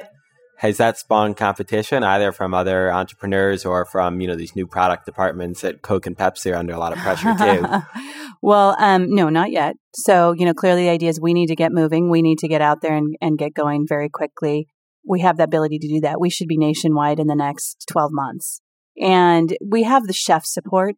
[0.58, 5.06] has that spawned competition either from other entrepreneurs or from you know these new product
[5.06, 7.68] departments at Coke and Pepsi are under a lot of pressure too?
[8.42, 9.76] well, um, no, not yet.
[9.94, 12.10] So you know, clearly the idea is we need to get moving.
[12.10, 14.68] We need to get out there and, and get going very quickly
[15.08, 16.20] we have the ability to do that.
[16.20, 18.62] We should be nationwide in the next 12 months.
[19.01, 20.95] And we have the chef support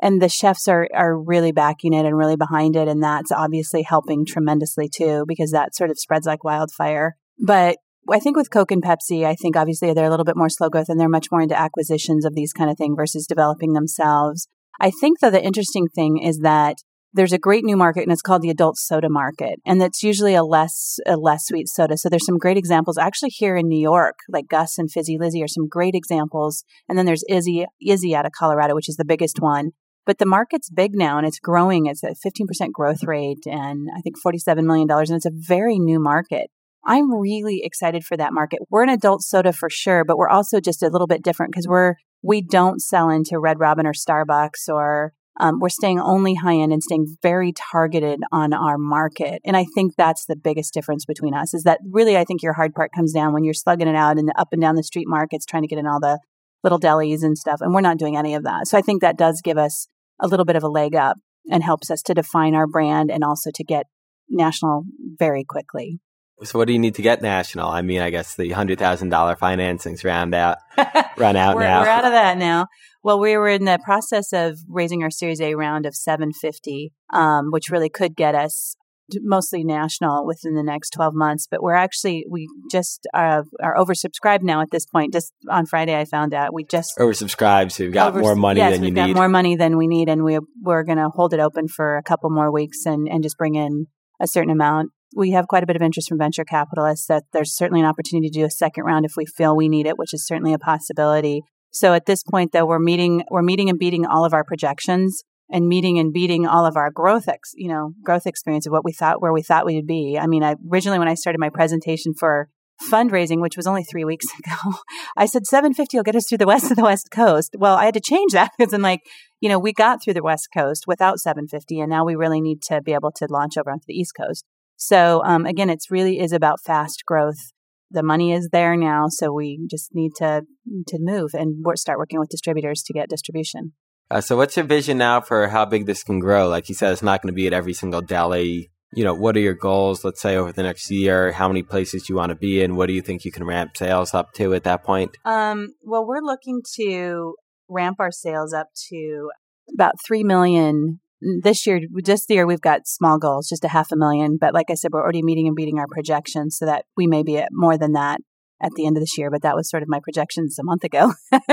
[0.00, 2.88] and the chefs are, are really backing it and really behind it.
[2.88, 7.16] And that's obviously helping tremendously too, because that sort of spreads like wildfire.
[7.38, 7.78] But
[8.10, 10.68] I think with Coke and Pepsi, I think obviously they're a little bit more slow
[10.68, 14.48] growth and they're much more into acquisitions of these kind of thing versus developing themselves.
[14.80, 16.76] I think though the interesting thing is that
[17.18, 20.36] there's a great new market and it's called the adult soda market and that's usually
[20.36, 21.96] a less a less sweet soda.
[21.96, 22.96] So there's some great examples.
[22.96, 26.96] Actually here in new york like gus and fizzy lizzy are some great examples and
[26.96, 29.72] then there's IZZE IZZE out of colorado which is the biggest one.
[30.06, 31.86] But the market's big now and it's growing.
[31.86, 35.98] It's a 15% growth rate and i think $47 million and it's a very new
[35.98, 36.50] market.
[36.86, 38.60] I'm really excited for that market.
[38.70, 41.66] We're an adult soda for sure but we're also just a little bit different because
[41.66, 46.56] we're we don't sell into red robin or starbucks or um, we're staying only high
[46.56, 49.40] end and staying very targeted on our market.
[49.44, 52.54] And I think that's the biggest difference between us is that really, I think your
[52.54, 54.82] hard part comes down when you're slugging it out in the up and down the
[54.82, 56.18] street markets, trying to get in all the
[56.64, 57.60] little delis and stuff.
[57.60, 58.66] And we're not doing any of that.
[58.66, 59.86] So I think that does give us
[60.20, 61.16] a little bit of a leg up
[61.50, 63.86] and helps us to define our brand and also to get
[64.28, 64.84] national
[65.18, 66.00] very quickly.
[66.44, 67.68] So what do you need to get national?
[67.68, 70.58] I mean, I guess the hundred thousand dollar financings round out,
[71.16, 71.82] run out we're, now.
[71.82, 72.68] We're out of that now.
[73.02, 77.50] Well, we were in the process of raising our Series A round of 750, um,
[77.50, 78.76] which really could get us
[79.22, 81.46] mostly national within the next 12 months.
[81.50, 85.12] But we're actually, we just uh, are oversubscribed now at this point.
[85.12, 87.72] Just on Friday, I found out we just oversubscribed.
[87.72, 88.96] So we've got more money yes, than you need.
[88.96, 90.08] Got more money than we need.
[90.08, 93.22] And we, we're going to hold it open for a couple more weeks and, and
[93.22, 93.86] just bring in
[94.20, 94.90] a certain amount.
[95.16, 98.28] We have quite a bit of interest from venture capitalists that there's certainly an opportunity
[98.28, 100.58] to do a second round if we feel we need it, which is certainly a
[100.58, 101.42] possibility.
[101.70, 105.22] So at this point, though, we're meeting, we're meeting and beating all of our projections
[105.50, 108.84] and meeting and beating all of our growth, ex, you know, growth experience of what
[108.84, 110.18] we thought, where we thought we would be.
[110.20, 112.48] I mean, I originally, when I started my presentation for
[112.90, 114.78] fundraising, which was only three weeks ago,
[115.16, 117.54] I said 750 will get us through the west of the West Coast.
[117.58, 119.00] Well, I had to change that because I'm like,
[119.40, 122.62] you know, we got through the West Coast without 750, and now we really need
[122.62, 124.44] to be able to launch over onto the East Coast.
[124.78, 127.52] So um, again, it's really is about fast growth.
[127.90, 130.42] The money is there now, so we just need to
[130.86, 133.72] to move and start working with distributors to get distribution.
[134.10, 136.48] Uh, so, what's your vision now for how big this can grow?
[136.48, 138.70] Like you said, it's not going to be at every single deli.
[138.92, 140.04] You know, what are your goals?
[140.04, 142.76] Let's say over the next year, how many places you want to be in?
[142.76, 145.16] What do you think you can ramp sales up to at that point?
[145.26, 147.34] Um, well, we're looking to
[147.68, 149.30] ramp our sales up to
[149.74, 151.80] about three million this year.
[152.02, 154.36] Just the year, we've got small goals, just a half a million.
[154.40, 157.22] But like I said, we're already meeting and beating our projections, so that we may
[157.22, 158.20] be at more than that
[158.62, 159.30] at the end of this year.
[159.30, 161.12] But that was sort of my projections a month ago.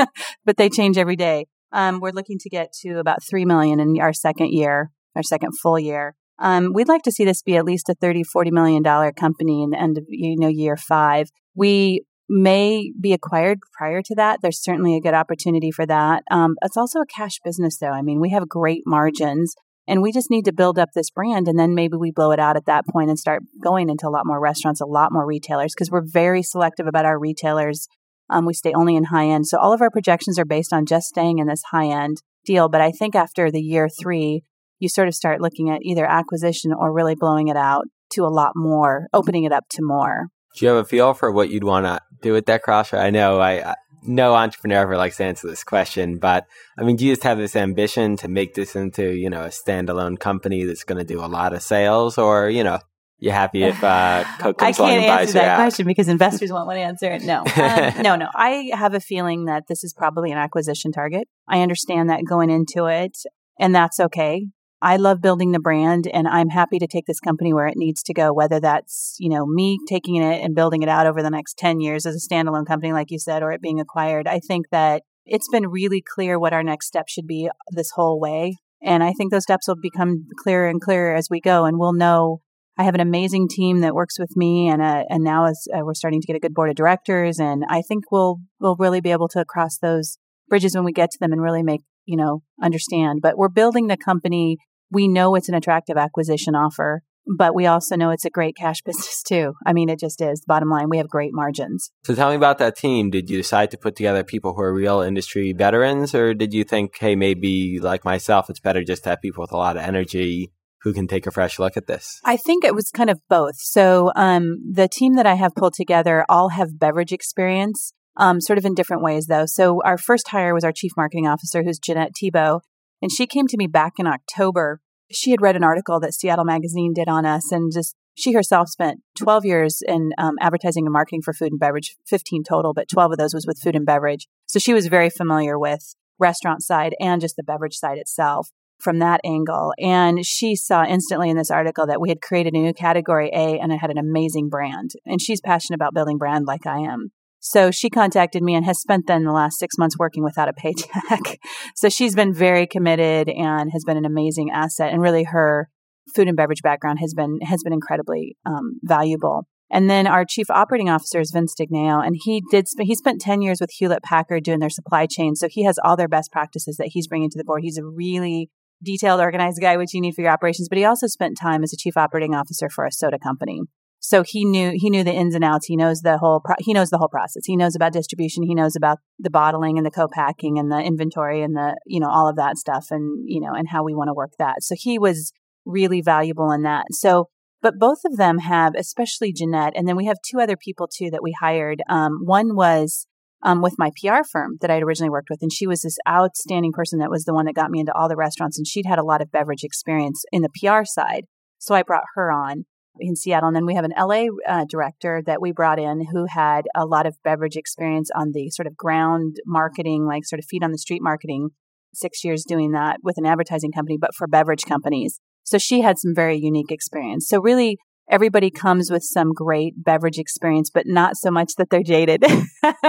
[0.46, 1.48] but they change every day.
[1.72, 5.52] Um, we're looking to get to about 3 million in our second year, our second
[5.62, 6.16] full year.
[6.40, 9.64] Um, we'd like to see this be at least a 30, 40 million dollar company
[9.64, 11.30] in the end of, you know, year five.
[11.56, 14.40] We may be acquired prior to that.
[14.42, 16.24] There's certainly a good opportunity for that.
[16.32, 17.92] Um, it's also a cash business though.
[17.92, 19.56] I mean, we have great margins
[19.88, 22.40] and we just need to build up this brand and then maybe we blow it
[22.40, 25.26] out at that point and start going into a lot more restaurants, a lot more
[25.26, 27.88] retailers because we're very selective about our retailers
[28.30, 29.48] um, we stay only in high end.
[29.48, 32.70] So all of our projections are based on just staying in this high end deal.
[32.70, 34.44] But I think after the year three,
[34.80, 38.30] you sort of start looking at either acquisition or really blowing it out to a
[38.30, 40.28] lot more, opening it up to more.
[40.56, 43.02] Do you have a feel for what you'd want to do with that crossroad?
[43.02, 43.76] I know I, I
[44.08, 46.46] no entrepreneur ever likes to answer this question, but
[46.78, 49.50] I mean, do you just have this ambition to make this into, you know, a
[49.50, 52.80] standalone company that's going to do a lot of sales or, you know,
[53.18, 56.78] you happy if uh, Coke comes I can't answer that question because investors won't want
[56.78, 57.24] to answer it.
[57.24, 58.28] No, um, no, no.
[58.36, 61.28] I have a feeling that this is probably an acquisition target.
[61.48, 63.18] I understand that going into it,
[63.60, 64.48] and that's okay.
[64.82, 68.04] I love building the brand, and I'm happy to take this company where it needs
[68.04, 68.34] to go.
[68.34, 71.80] Whether that's you know me taking it and building it out over the next ten
[71.80, 74.28] years as a standalone company, like you said, or it being acquired.
[74.28, 78.20] I think that it's been really clear what our next step should be this whole
[78.20, 78.58] way.
[78.84, 81.94] And I think those steps will become clearer and clearer as we go, and we'll
[81.94, 82.42] know
[82.78, 85.80] I have an amazing team that works with me, and uh, and now as uh,
[85.84, 89.02] we're starting to get a good board of directors, and I think we'll we'll really
[89.02, 90.18] be able to cross those
[90.50, 93.20] bridges when we get to them and really make you know understand.
[93.22, 94.58] But we're building the company.
[94.92, 98.82] We know it's an attractive acquisition offer, but we also know it's a great cash
[98.86, 99.54] business too.
[99.66, 100.44] I mean, it just is.
[100.46, 101.92] Bottom line, we have great margins.
[102.04, 103.10] So tell me about that team.
[103.10, 106.64] Did you decide to put together people who are real industry veterans, or did you
[106.64, 109.84] think, hey, maybe like myself, it's better just to have people with a lot of
[109.84, 110.52] energy
[110.82, 112.22] who can take a fresh look at this?
[112.24, 113.56] I think it was kind of both.
[113.56, 118.58] So um, the team that I have pulled together all have beverage experience, um, sort
[118.58, 119.46] of in different ways though.
[119.46, 122.62] So our first hire was our chief marketing officer, who's Jeanette Thibault,
[123.02, 124.82] and she came to me back in October.
[125.12, 128.70] She had read an article that Seattle Magazine did on us, and just she herself
[128.70, 132.88] spent 12 years in um, advertising and marketing for food and beverage, 15 total, but
[132.88, 134.28] 12 of those was with food and beverage.
[134.48, 138.50] So she was very familiar with restaurant side and just the beverage side itself
[138.80, 139.74] from that angle.
[139.80, 143.60] And she saw instantly in this article that we had created a new category A
[143.60, 144.92] and it had an amazing brand.
[145.06, 147.12] And she's passionate about building brand like I am.
[147.48, 150.54] So she contacted me and has spent then the last six months working without a
[150.54, 151.40] paycheck.
[151.76, 154.92] so she's been very committed and has been an amazing asset.
[154.92, 155.70] And really her
[156.16, 159.48] food and beverage background has been has been incredibly um, valuable.
[159.70, 163.22] And then our chief operating officer is Vince Digneo, and he did sp- he spent
[163.22, 166.32] ten years with Hewlett Packard doing their supply chain, so he has all their best
[166.32, 167.62] practices that he's bringing to the board.
[167.64, 168.50] He's a really
[168.84, 171.74] detailed, organized guy, which you need for your operations, but he also spent time as
[171.74, 173.62] a chief operating officer for a soda company.
[174.06, 175.66] So he knew he knew the ins and outs.
[175.66, 177.44] He knows the whole pro- he knows the whole process.
[177.46, 178.44] He knows about distribution.
[178.44, 182.10] He knows about the bottling and the co-packing and the inventory and the you know
[182.10, 184.62] all of that stuff and you know and how we want to work that.
[184.62, 185.32] So he was
[185.66, 186.86] really valuable in that.
[186.92, 187.30] So
[187.64, 191.10] but both of them have, especially Jeanette, and then we have two other people too
[191.10, 191.82] that we hired.
[191.90, 193.08] Um, one was
[193.42, 195.42] um, with my PR firm that I'd originally worked with.
[195.42, 198.08] And she was this outstanding person that was the one that got me into all
[198.08, 198.60] the restaurants.
[198.60, 201.26] And she'd had a lot of beverage experience in the PR side.
[201.58, 202.66] So I brought her on
[203.00, 203.48] in Seattle.
[203.48, 206.86] And then we have an LA uh, director that we brought in who had a
[206.86, 210.72] lot of beverage experience on the sort of ground marketing, like sort of feet on
[210.72, 211.50] the street marketing,
[211.94, 215.20] six years doing that with an advertising company, but for beverage companies.
[215.44, 217.28] So she had some very unique experience.
[217.28, 217.78] So really,
[218.10, 222.24] everybody comes with some great beverage experience, but not so much that they're jaded,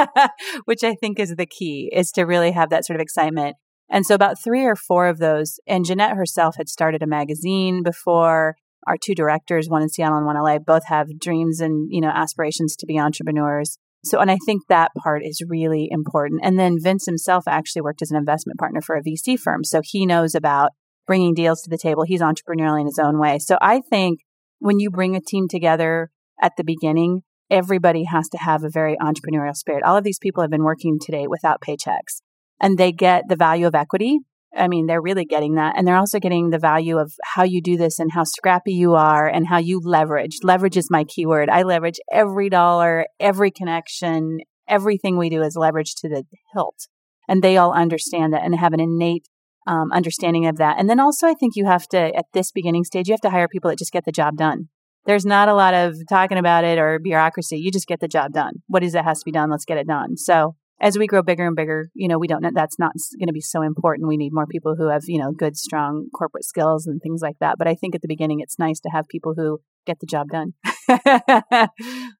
[0.65, 3.57] which I think is the key is to really have that sort of excitement.
[3.89, 7.83] And so about three or four of those, and Jeanette herself had started a magazine
[7.83, 8.57] before.
[8.87, 12.01] Our two directors, one in Seattle and one in LA, both have dreams and, you
[12.01, 13.79] know, aspirations to be entrepreneurs.
[14.05, 16.41] So, and I think that part is really important.
[16.45, 19.65] And then Vince himself actually worked as an investment partner for a VC firm.
[19.65, 20.71] So he knows about
[21.07, 22.05] bringing deals to the table.
[22.05, 23.39] He's entrepreneurial in his own way.
[23.39, 24.21] So I think
[24.59, 26.11] when you bring a team together
[26.41, 29.83] at the beginning, everybody has to have a very entrepreneurial spirit.
[29.85, 32.23] All of these people have been working today without paychecks
[32.61, 34.21] and they get the value of equity
[34.55, 35.75] I mean, they're really getting that.
[35.77, 38.95] And they're also getting the value of how you do this and how scrappy you
[38.95, 40.39] are and how you leverage.
[40.43, 41.49] Leverage is my keyword.
[41.49, 44.39] I leverage every dollar, every connection,
[44.69, 46.25] everything we do is leverage to the
[46.55, 46.89] hilt.
[47.29, 49.29] And they all understand that and have an innate
[49.67, 50.79] um, understanding of that.
[50.79, 53.31] And then also, I think you have to, at this beginning stage, you have to
[53.31, 54.69] hire people that just get the job done.
[55.07, 57.59] There's not a lot of talking about it or bureaucracy.
[57.59, 58.63] You just get the job done.
[58.67, 59.51] What is it has to be done?
[59.51, 60.17] Let's get it done.
[60.17, 63.29] So as we grow bigger and bigger, you know, we don't know that's not going
[63.29, 64.09] to be so important.
[64.09, 67.37] We need more people who have, you know, good, strong corporate skills and things like
[67.41, 67.57] that.
[67.59, 70.29] But I think at the beginning, it's nice to have people who get the job
[70.29, 70.53] done.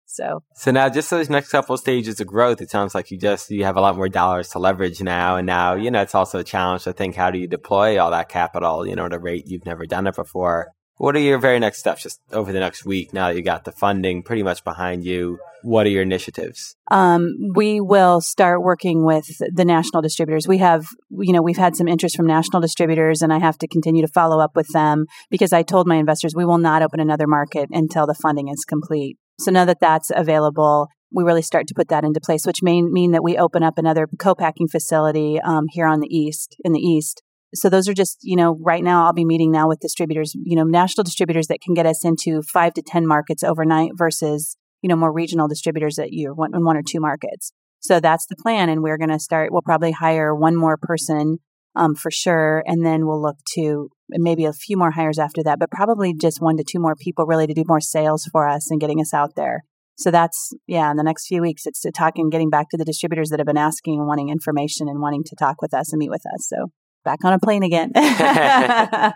[0.07, 3.51] so, so now just those next couple stages of growth, it sounds like you just
[3.51, 6.39] you have a lot more dollars to leverage now, and now you know it's also
[6.39, 9.19] a challenge to think how do you deploy all that capital, you know, at a
[9.19, 10.73] rate you've never done it before.
[10.99, 13.65] What are your very next steps just over the next week now that you got
[13.65, 15.39] the funding pretty much behind you?
[15.63, 16.75] What are your initiatives?
[16.91, 20.49] Um, we will start working with the national distributors.
[20.49, 23.69] We have, you know, we've had some interest from national distributors, and I have to
[23.69, 27.01] continue to follow up with them because I told my investors we will not open
[27.01, 29.19] another market until the funding is complete.
[29.39, 32.81] So now that that's available, we really start to put that into place, which may
[32.81, 36.81] mean that we open up another co-packing facility um, here on the east, in the
[36.81, 37.23] east,
[37.55, 40.57] so those are just, you know, right now I'll be meeting now with distributors, you
[40.57, 44.89] know, national distributors that can get us into five to 10 markets overnight versus, you
[44.89, 47.53] know, more regional distributors that you one, in one or two markets.
[47.81, 48.69] So that's the plan.
[48.69, 51.39] And we're going to start, we'll probably hire one more person
[51.77, 52.65] um, for sure.
[52.67, 56.41] And then we'll look to maybe a few more hires after that, but probably just
[56.41, 59.15] one to two more people really to do more sales for us and getting us
[59.15, 59.65] out there.
[59.99, 62.85] So that's, yeah, in the next few weeks, it's to talking, getting back to the
[62.85, 65.99] distributors that have been asking and wanting information and wanting to talk with us and
[65.99, 66.49] meet with us.
[66.49, 66.71] So
[67.07, 67.93] back on a plane again.
[67.95, 69.15] and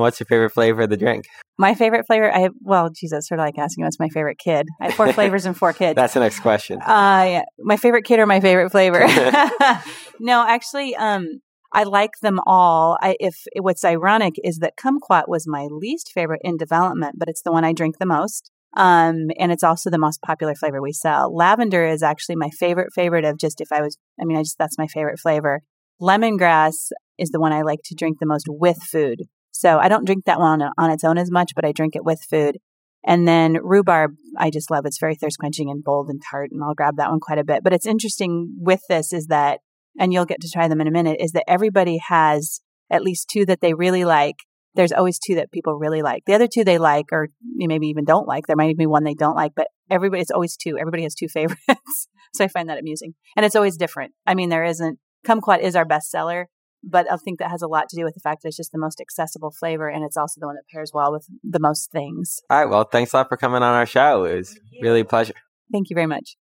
[0.00, 1.24] what's your favorite flavor of the drink?
[1.58, 4.68] My favorite flavor, I well, Jesus, sort of like asking what's my favorite kid.
[4.80, 5.96] I have four flavors and four kids.
[5.96, 6.80] That's the next question.
[6.80, 7.42] Uh, yeah.
[7.58, 9.00] my favorite kid or my favorite flavor?
[10.20, 11.40] no, actually, um,
[11.72, 12.96] I like them all.
[13.00, 17.42] I, if what's ironic is that kumquat was my least favorite in development, but it's
[17.42, 18.52] the one I drink the most.
[18.76, 21.34] Um, and it's also the most popular flavor we sell.
[21.34, 24.58] Lavender is actually my favorite favorite of just if I was, I mean, I just,
[24.58, 25.62] that's my favorite flavor.
[26.00, 29.22] Lemongrass is the one I like to drink the most with food.
[29.52, 31.94] So I don't drink that one on, on its own as much, but I drink
[31.96, 32.58] it with food.
[33.06, 34.86] And then rhubarb, I just love.
[34.86, 37.44] It's very thirst quenching and bold and tart, and I'll grab that one quite a
[37.44, 37.62] bit.
[37.62, 39.60] But it's interesting with this is that,
[39.98, 42.60] and you'll get to try them in a minute, is that everybody has
[42.90, 44.36] at least two that they really like.
[44.74, 46.24] There's always two that people really like.
[46.26, 48.46] The other two they like, or maybe even don't like.
[48.46, 50.78] There might even be one they don't like, but everybody, it's always two.
[50.78, 52.08] Everybody has two favorites.
[52.32, 53.14] so I find that amusing.
[53.36, 54.14] And it's always different.
[54.26, 56.48] I mean, there isn't, kumquat is our best seller,
[56.88, 58.72] but I think that has a lot to do with the fact that it's just
[58.72, 61.90] the most accessible flavor and it's also the one that pairs well with the most
[61.90, 62.40] things.
[62.50, 62.68] All right.
[62.68, 64.24] Well, thanks a lot for coming on our show.
[64.24, 65.34] It was really a pleasure.
[65.72, 66.36] Thank you very much.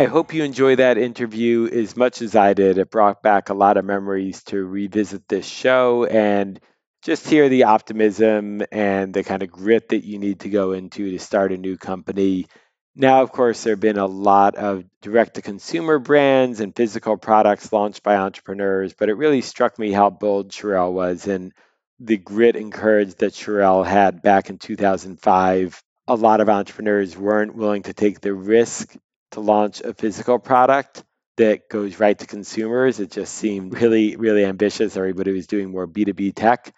[0.00, 2.78] I hope you enjoy that interview as much as I did.
[2.78, 6.60] It brought back a lot of memories to revisit this show and
[7.02, 11.10] just hear the optimism and the kind of grit that you need to go into
[11.10, 12.46] to start a new company
[12.94, 17.16] now, of course, there have been a lot of direct to consumer brands and physical
[17.16, 21.52] products launched by entrepreneurs, but it really struck me how bold Sharelle was and
[22.00, 25.82] the grit and courage that Sharelle had back in 2005.
[26.08, 28.96] A lot of entrepreneurs weren't willing to take the risk
[29.32, 31.04] to launch a physical product
[31.36, 33.00] that goes right to consumers.
[33.00, 34.96] It just seemed really, really ambitious.
[34.96, 36.74] Everybody was doing more B2B tech.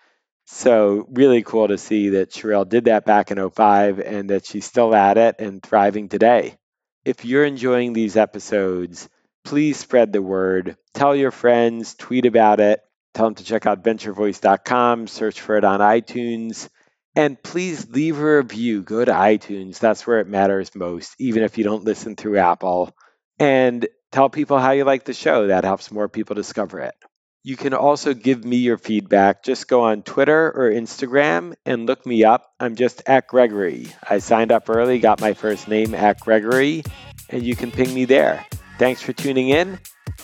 [0.53, 4.67] So really cool to see that Sharelle did that back in 05 and that she's
[4.67, 6.57] still at it and thriving today.
[7.05, 9.09] If you're enjoying these episodes,
[9.45, 10.77] please spread the word.
[10.93, 12.81] Tell your friends, tweet about it,
[13.15, 16.69] tell them to check out venturevoice.com, search for it on iTunes,
[17.15, 18.83] and please leave a review.
[18.83, 22.95] Go to iTunes, that's where it matters most, even if you don't listen through Apple.
[23.39, 26.95] And tell people how you like the show, that helps more people discover it.
[27.43, 29.43] You can also give me your feedback.
[29.43, 32.53] Just go on Twitter or Instagram and look me up.
[32.61, 33.87] I'm just at Gregory.
[34.09, 36.85] I signed up early, got my first name at Gregory,
[37.31, 38.45] and you can ping me there.
[38.79, 39.79] Thanks for tuning in.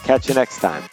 [0.05, 0.85] Catch you next time.